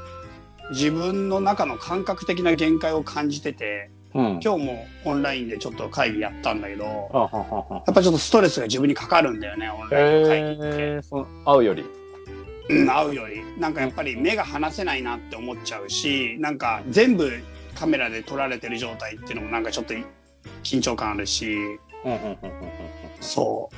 [0.72, 4.40] 自分の中の感覚的な限界を感じてて、うん。
[4.42, 10.64] 今日もオンラインでちょっと会議やったんだけど、あはははやっぱちょっとストレスが自分にかかるんだよね、オンラインの会議って。
[10.64, 11.84] えー、会うより。
[12.70, 13.44] うん、会うより。
[13.60, 17.30] なんかやっぱり目が離せないなって思っちゃうし、なんか全部
[17.76, 19.94] カメラで撮られてる状態っていうのもなんかちょっと
[20.64, 21.58] 緊張感あるし、
[23.20, 23.76] そう。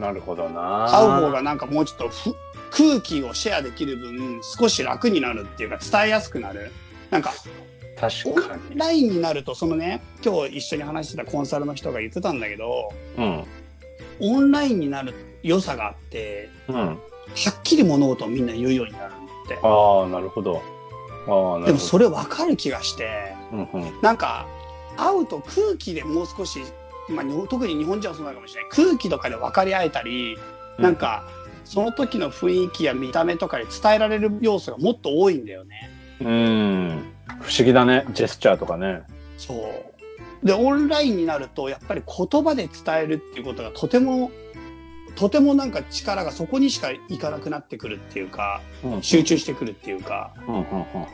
[0.00, 0.06] うん。
[0.06, 0.88] なるほどな。
[0.90, 2.34] 会う方がなんかもうちょっとふ
[2.70, 6.70] 空気をシェアできる分少し楽になるっていうか伝えやすくなる。
[7.10, 7.32] なんか
[7.96, 8.74] オ確かに。
[8.76, 13.44] ンラインになるとそのね今日一緒に話してたコンサルの人が言ってたんだけどうん。
[14.20, 16.76] オンラインになる良さがあってうん。
[16.76, 19.12] はっきり物事をみんな言うようになる
[19.44, 19.58] って。
[19.62, 20.56] ああ、なるほど。
[20.56, 21.66] ああ、なるほど。
[21.66, 24.00] でもそれ分かる気がしてうんうん。
[24.02, 24.46] なんか
[24.96, 26.60] 会うと空気でもう少し、
[27.10, 30.38] まあ、特に日本人はそうなのかもしれない空気とかで分かり合えたり
[30.80, 31.24] なんか、
[31.64, 35.90] その時の雰囲気や見た目とかで伝えられる要素がもっと多いんだよね。
[36.20, 37.12] うん。
[37.40, 38.06] 不思議だね。
[38.12, 39.02] ジェスチャーとかね。
[39.38, 39.54] そ
[40.42, 40.46] う。
[40.46, 44.30] で、オンラインになると、やっぱり言葉で伝えるっていうことがとても、
[45.16, 50.32] とてもなんか力がそこにしかいかなくなってくるっていうか、うん集中してくるっていうか、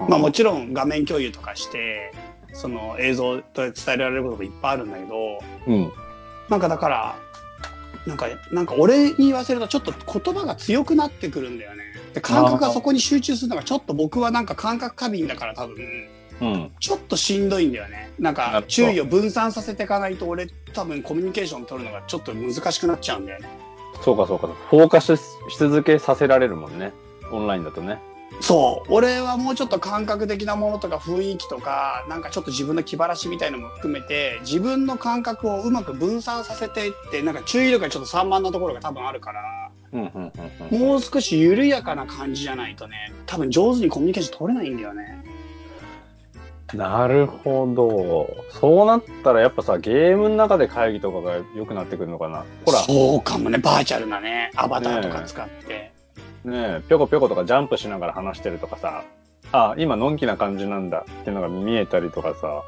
[0.08, 2.12] まあもちろん画面共有とかして、
[2.56, 5.92] その映像で伝えられることもいっぱいあるんだけど、うん。
[6.48, 7.16] なんかだから、
[8.06, 11.84] なんか、なんか俺に言わせるとちょっと言葉が強くなってくるんだよね。
[12.14, 15.76] で、感覚がそこに集中するのがちょっと僕はなんか感覚過敏だから多分、
[16.40, 16.72] うん。
[16.80, 18.12] ちょっとしんどいんだよね。
[18.18, 23.48] なんか注意を分散させていかないと俺多分コミュニケーション取るのがちょっと難しくなっちゃうんだよね。
[24.02, 24.48] そうかそうか。
[24.70, 25.22] フォーカスし
[25.58, 26.92] 続けさせられるもんね。
[27.32, 27.98] オンラインだとね。
[28.40, 28.92] そう。
[28.92, 40.32] 俺はもうちょっと感覚的なものとか雰囲気とか、なんかちょっと自分の気晴らしみたいのも含めて、自分の感覚をうまく分散させていって、なんか注意力がちょっと散漫なところが多分あるから、うんうんうん
[40.70, 40.80] うん。
[40.80, 45.24] もう少し緩やかな感じじゃないとね、多分上手にコミュニケーション取れないんだよね。
[46.74, 48.44] なるほど。
[48.50, 52.44] そうなったらやっぱさ、ゲームの中で会議とかが良くなってくるのかな。
[52.64, 55.68] ほら、そうかもね、バーチャルなね、アバターとか使って。
[55.68, 55.95] ね
[56.48, 59.04] え、ぴょこぴょことかジャンプしながら話してるとかさ、
[59.52, 62.62] あ、今のんきな感じなんだっていうのが見えたりとかさ。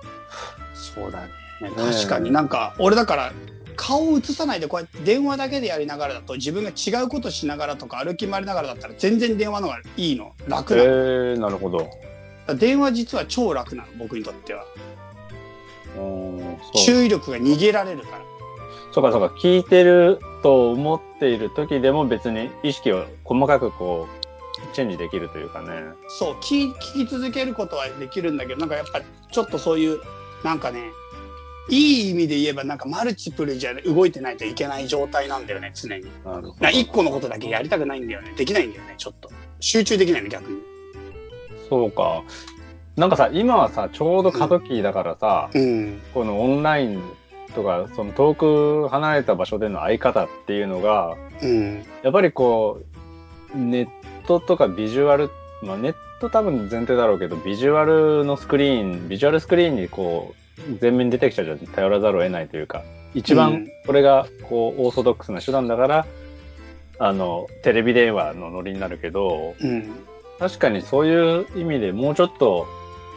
[0.75, 1.31] そうだね。
[1.77, 2.31] 確かに。
[2.31, 3.33] なんか、俺だから、
[3.77, 10.33] 顔を映さないでこうやって電話だけでやりながらだと自分が違うことしながらとか歩き回りながらだったら全然電話の方がいいの。
[10.49, 11.89] 楽えなの、ー、なるほど。
[12.57, 14.65] 電話実は超楽なの僕にとっては。
[16.75, 18.25] 注意力が逃げられるから
[18.99, 25.69] そうかそうか、聞いてると思っている時でも別に意識を細かくこう、チェンジできるというかね。
[26.09, 30.01] そう聞聞き続けることはできるんだけどなんかやっぱちょっとそういう
[30.43, 30.81] なんかね
[31.71, 36.05] いい意味で言えばなんかマルチプルじゃ動いてないといけない状態なんだよね常に。
[36.25, 39.31] なるほな一個のことだけやりたくないんだよねできないんだよねちょっと
[39.61, 40.59] 集中できないの逆に。
[41.69, 42.25] そうか。
[42.97, 47.03] なんかさ、今はさ、ちょうど過渡期だからさ、うんこのオンライン
[47.55, 51.85] とか、その遠く離れた場所での会い方っていうのが、うん。
[52.03, 52.81] やっぱりこ
[53.55, 53.89] う、ネッ
[54.27, 55.31] トとかビジュアル、
[55.63, 62.83] まあネット多分前提だろうけど、ビジュアルのスクリーン、ビジュアルスクリーンにこう、前面に出てきちゃうじゃ頼らざるを得ないというか、
[63.15, 63.69] 一番うん。
[63.87, 66.07] これがこう、オーソドックスな手段だから、
[66.99, 69.91] あの、テレビ電話のノリになるけど、うん。
[70.39, 72.67] 確かにそういう意味でもうちょっと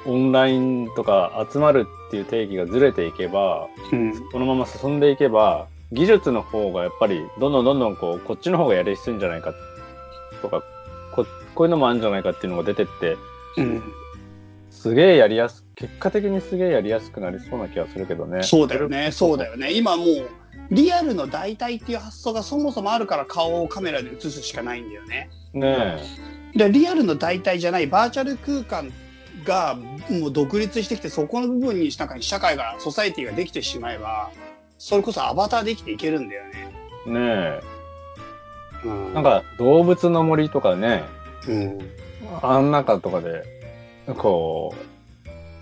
[0.05, 4.29] オンラインとか集まるっていう定義がずれていけば、うん。
[4.31, 9.53] このまま進んでいけば、技術の方がやっぱりどんどんどんどんこう、こっちの方がやりやすいんじゃないか
[10.41, 10.63] とか、
[11.13, 13.17] ここういうのもあるんじゃないかっていうのが出てって、
[13.57, 13.83] うん。
[14.69, 18.41] すげえやりやす、結果的にすげえやりやすくなりそうな気がするけどね。
[18.43, 19.11] そうだよね。
[19.11, 19.71] そうだよね。
[19.73, 20.29] 今もう
[20.71, 25.29] リアルの代替っていう発想がそもそもあるから顔をカメラで映すしかないんだよね。
[25.53, 26.01] ね
[26.55, 28.91] でリアルの代替じゃないバーチャル空間
[29.45, 29.75] が
[30.09, 34.31] もう独立してきてそこの部分に中に社会がソサエティができてしまえば
[34.77, 36.73] それこそアバターできていけるんだよね。
[37.05, 37.09] え。
[37.09, 37.61] ねえ。
[38.83, 41.03] うんなんか動物の森とかね、
[41.47, 41.79] うん
[42.41, 43.43] あん中とかで、
[44.17, 44.73] こ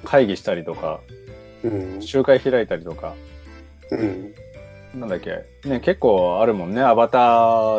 [0.04, 1.02] う、会議したりとか、
[1.64, 3.16] うん集会開いたりとか、
[3.92, 4.34] うん
[4.96, 6.82] なんだっけ、ね、結構あるもんね。
[6.82, 7.18] アバタ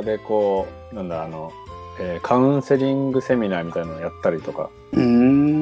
[0.01, 1.53] ーでこう、なんだ、あの、
[2.01, 5.60] えーカウンセリングセミナーみたいなのやったりとか、うん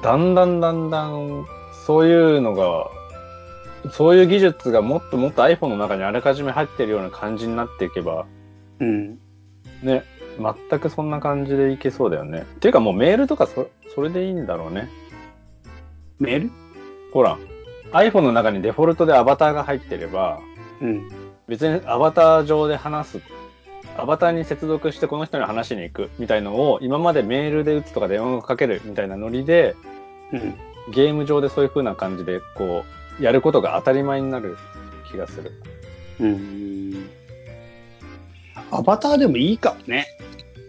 [0.00, 1.46] だんだんだんだん、
[1.86, 2.90] そういうのが、
[3.90, 8.26] そういう技術がもっともっと iPhone の中にあらかじめ入ってるような感じになっていけば、
[8.78, 9.18] うん
[9.82, 10.04] ね、
[10.38, 12.40] 全くそんな感じでいけそうだよね。
[12.40, 14.88] っていうかもうメールとかそそれでいいんだろうね。
[16.20, 16.50] メール？
[17.12, 17.36] ほら、
[17.90, 20.40] iPhone の中にデフォルトでアバターが入ってれば、
[20.80, 21.10] うん
[21.48, 23.20] 別にアバター上で話す、
[23.96, 29.76] アバターに接続してこの人に話しに行くみたいのを今までメールで打つとか電話をかけるみたいなノリで、
[30.32, 30.54] うん
[30.90, 32.84] ゲーム上でそういう風な感じでこ
[33.20, 34.56] う、やることが当たり前になる
[35.10, 35.52] 気がする。
[36.20, 37.08] うん
[38.70, 40.06] アバターでもいいかもね。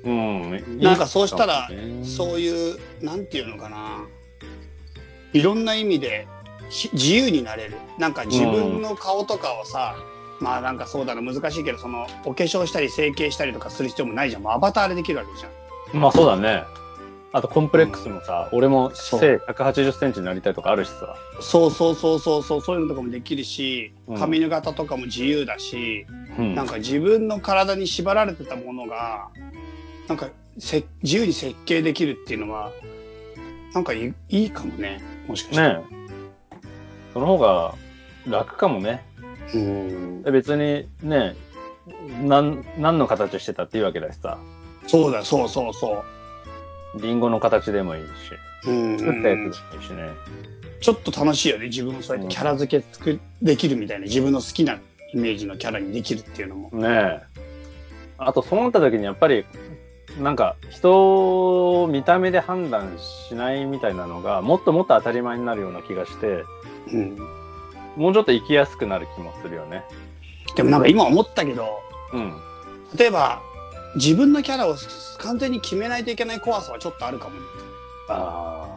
[0.04, 0.80] うん。
[0.80, 1.70] なんかそうしたら
[2.04, 4.06] そういう、なんていうのかな。
[5.32, 6.28] いろんな意味で
[6.70, 7.78] ひ自由になれる。
[7.98, 9.96] なんか自分の顔とかをさ、
[10.44, 14.44] まあなんかそうだな、難しいけど、その、お化粧したり整形したりとかする必要もないじゃん。
[14.44, 16.02] もうアバターでできるわけじゃん。
[16.02, 16.64] まあそうだね。
[17.32, 21.16] あとコンプレックスもさ、俺も背180センチになりたいとかあるしさ。
[21.40, 26.06] そうそうそうそうそう、そういうのとかもできるしうん、髪の型とかも自由だし、
[26.38, 29.30] うんなんか自分の体に縛られてたものが、
[30.10, 30.28] なんか
[30.60, 32.72] せ自由に設計できるっていうのは、
[33.74, 35.02] なんかいいいいかもね。
[35.26, 35.62] もしかして。
[35.62, 36.04] ねえ
[37.14, 37.76] その方が
[38.28, 39.06] 楽かもね。
[39.54, 41.36] うんで別にね、
[42.22, 44.38] なん、何の形してたっていいわけだしさ。
[44.88, 46.04] そうだ、そうそうそ
[47.02, 48.10] リンゴの形でもいいし。
[48.68, 48.72] う。
[48.72, 50.10] うん作ったやつでもいいしね。
[50.80, 51.66] ちょっと楽しいよね。
[51.68, 54.06] 自分もそうやってキャラ付け作できるみたいな。
[54.06, 54.80] 自分の好きな
[55.14, 56.70] イメージのキャラにできるっていうのも。
[56.74, 57.22] ねえ。
[58.18, 59.46] あとそうなった時にやっぱり、
[60.20, 66.44] なんか人を見た目で判断しないみたいなのがもっともっと当たり前になるような気がして、
[66.94, 67.43] うん。
[67.96, 69.84] もうちょっと生きやすくなる気もするよね。
[70.56, 71.80] でもなんか今思ったけど、
[72.14, 72.34] うん。
[72.98, 73.42] 例えば、
[73.96, 74.76] 自分のキャラを
[75.20, 77.42] 完全に決めないといけない怖さはちょっとあるかもね。
[78.10, 78.68] あ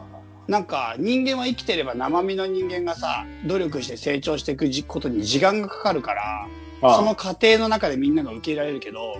[0.47, 6.47] なんか人間は生きてれば生身の人間がさ、努力して成長していくことに時間がかかるから、
[6.81, 6.95] あ。
[6.95, 9.17] その過程の中でみんなが受け入れられるけど、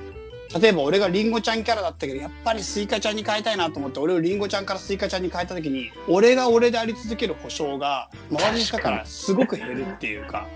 [0.60, 10.48] 例えば俺がリンゴちゃんキャラだったけど、やっぱりスイカちゃんに変えたいなと思って、俺をリンゴちゃんからスイカちゃんに変えた時に、俺が俺であり続ける保証が、 周りの人からすごく減るっていうか、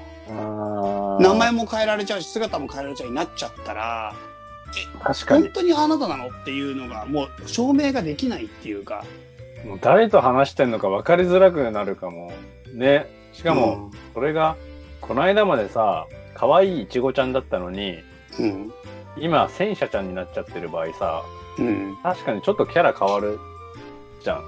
[1.19, 4.15] 名前も変えられちゃうし、姿も変えられちゃうになっちゃったら、
[4.93, 5.49] 本確かに。
[5.51, 9.03] 当にあなたなのっていうのが、もう証明ができないっていうか。
[9.65, 12.31] もう誰と話してんのか分かりづらくなるかも。
[12.73, 13.07] ね。
[13.33, 14.55] しかも、うん、それが、
[15.01, 17.99] この間までさ、可愛いいちごちゃんだったのに、
[18.39, 18.73] うん、
[19.17, 21.23] 今、戦車ちゃんになっちゃってる場合さ、
[21.59, 21.97] うん。
[22.01, 23.39] 確かにちょっとキャラ変わる
[24.21, 24.43] じゃん。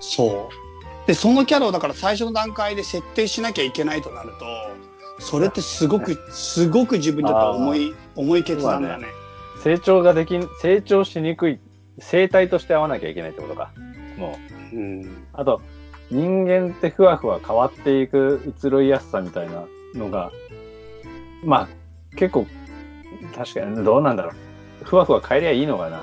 [0.00, 1.06] そう。
[1.06, 4.44] で、そのキャラをだから最初の段階で設定しなきゃいけないとなると、
[5.20, 9.06] それってすごく、すごく自分にと重い、重い決断だね。
[9.62, 11.60] 成長ができん、成長しにくい、
[11.98, 13.70] 生態として合わなきゃいけないってことか。
[14.16, 14.38] も
[14.72, 14.76] う。
[14.76, 15.26] うん。
[15.34, 15.60] あと、
[16.10, 20.32] 人間ってふわふわ変わっていく移ろいやすさみたいなのが、
[21.44, 22.46] まあ、結構、
[23.36, 24.30] 確かに、どうなんだろ
[24.82, 24.84] う。
[24.84, 26.02] ふわふわ帰りゃいいのかな、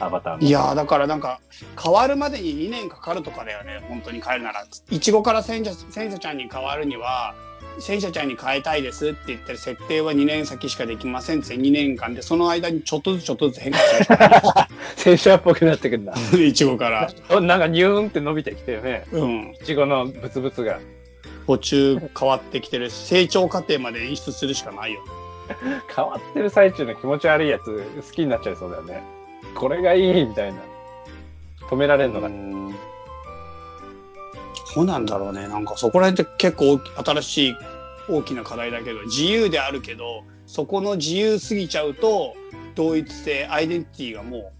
[0.00, 0.42] アバターも。
[0.42, 1.40] いやーだからなんか
[1.82, 7.34] 変わるまでに2年かかるとかだよね本当に帰るならいちごから戦車戦車ちゃんに変わるには
[7.80, 14.42] 戦車ちゃんに変えたいですって言ってる設定は2年先しかできませんって2年間でその間にちょっとずつちょっとずつ変化するしかない
[14.96, 16.14] 戦車っぽくなってくんだ。
[16.36, 19.04] いちごからおなんかニューンって伸びてきてるね。
[19.12, 20.80] うんいちごのブツブツが。
[21.46, 25.10] 途中変わってきてるし成長過程まで演出するしかないよね
[25.94, 29.02] 変わってる最中の気持ち悪いやつ好きになっちゃいそうだよね。
[29.54, 30.60] これがいいみたいな。
[31.70, 32.28] 止められんのが。
[32.28, 32.74] うん
[34.66, 37.56] そうなんだろうねなんかそこら辺って結構新しい
[38.10, 42.34] 大きな課題だけど自由であるけどそこの自由すぎちゃうと
[42.74, 44.52] 同一性アイデンティティがもう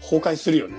[0.00, 0.74] 崩壊するよね。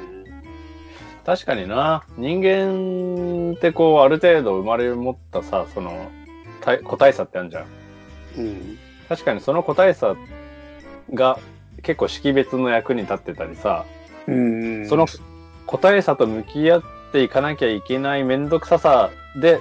[1.26, 2.04] 確かにな。
[2.18, 6.10] 人間ってこう、ある程度生まれ持ったさ、その、
[6.62, 7.66] 体個体差ってあるじゃん。
[8.38, 8.80] うん
[9.10, 10.16] 確かにその個体差
[11.14, 11.40] が
[11.82, 13.86] 結構識別の役に立ってたりさ、
[14.28, 15.08] うんその
[15.66, 19.60] 個体差と向き合っていかなきゃいけないめんどくささで、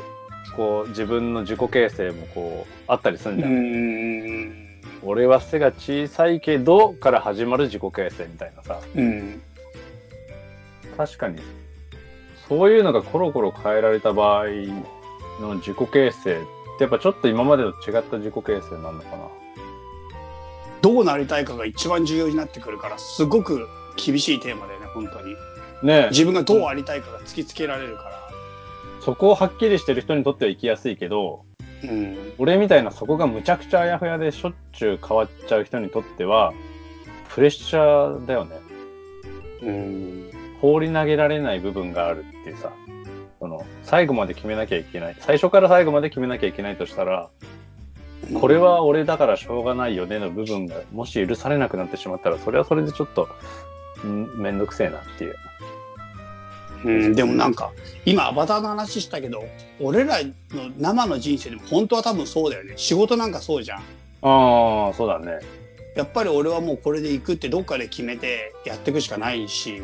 [0.56, 3.50] こう自分の自己形成もこうあったりするんじゃん。
[3.50, 4.68] うん
[5.02, 8.80] 俺は背が小さいけどから始まる自己形成みたいなさ。
[8.94, 9.40] うん
[10.96, 11.40] 確かに。
[12.48, 14.46] そういうのがコロコロ変えられた場合
[15.40, 19.28] の自己形成ってやっぱちょっと今までと違った自己形成なのかな。
[20.80, 25.34] どうなりたいかが一番重要になってくるからすごく厳しいテーマだよね本当に
[25.82, 28.18] ねえ自分がどうありたいかが突きつけられるから。
[29.00, 31.44] そこをはっきりしてる人にとっては生きやすいけど、
[31.82, 36.52] うん俺みたいなそこがむちゃくちゃあやふやでしょっちゅう変わっちゃう人にとっては、
[37.28, 38.56] プレッシャーだよね。
[39.62, 42.72] うん放り投げられない部分があるっていうさ、
[43.48, 45.16] その、最後まで決めなきゃいけない。
[45.20, 47.30] 最初から最後まで決めなきゃいけないとしたら、
[48.38, 53.28] これは俺だからしょうがないよねの部分が、もし許されなくなってしまったら、それはそれでちょっと、
[54.06, 55.36] んめんどくせえなっていう。
[56.84, 57.72] うん、でもなんか
[58.04, 59.42] 今アバターの話したけど
[59.80, 60.32] 俺らの
[60.78, 62.74] 生の人生でも本当は多分そうだよね。
[62.76, 63.78] 仕事なんかそうじゃん。
[63.78, 63.82] あ
[64.90, 65.40] あ、そうだね。
[65.96, 69.82] やっぱり俺はもうこれで行くってどっかで決めてやっていくしかないし、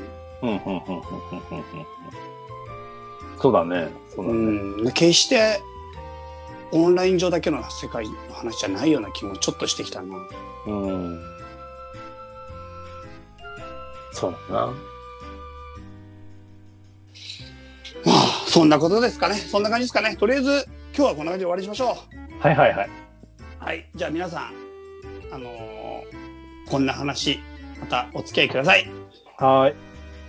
[3.45, 3.91] そうだね。
[4.09, 4.89] そうだうね。
[4.89, 5.61] ん、決して
[6.73, 10.17] オンライン上だけの世界の話じゃないような気もちょっとしてきたな。
[10.67, 11.21] うん。
[14.13, 14.67] そうだな。
[18.07, 20.65] まあそんなことですかねそんな感じですかねとりあえず
[20.97, 21.99] 今日はこんな感じで終わりにしましょ
[22.39, 22.39] う。
[22.41, 22.91] はいはいはい。
[23.59, 24.53] はいじゃあ皆さん
[25.33, 27.41] あのーこんな話
[27.79, 28.91] またお付き合いください。
[29.37, 29.77] はーい。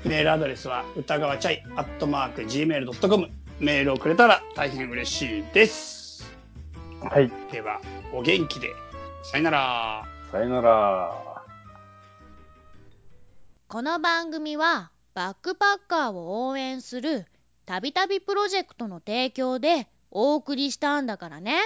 [0.06, 3.28] メールアドレスは歌川チャイアットマーク Gmail.com
[3.60, 6.24] メールをくれたら大変嬉しいです。
[7.02, 7.32] はい。
[7.52, 7.82] では
[8.14, 8.70] お元気で
[9.24, 10.06] さよなら。
[10.32, 11.12] さよなら。
[13.68, 17.26] この番組はバックパッカーを応援する
[17.66, 21.58] たびたびプロジェクトの提供でお送りしたんだからね。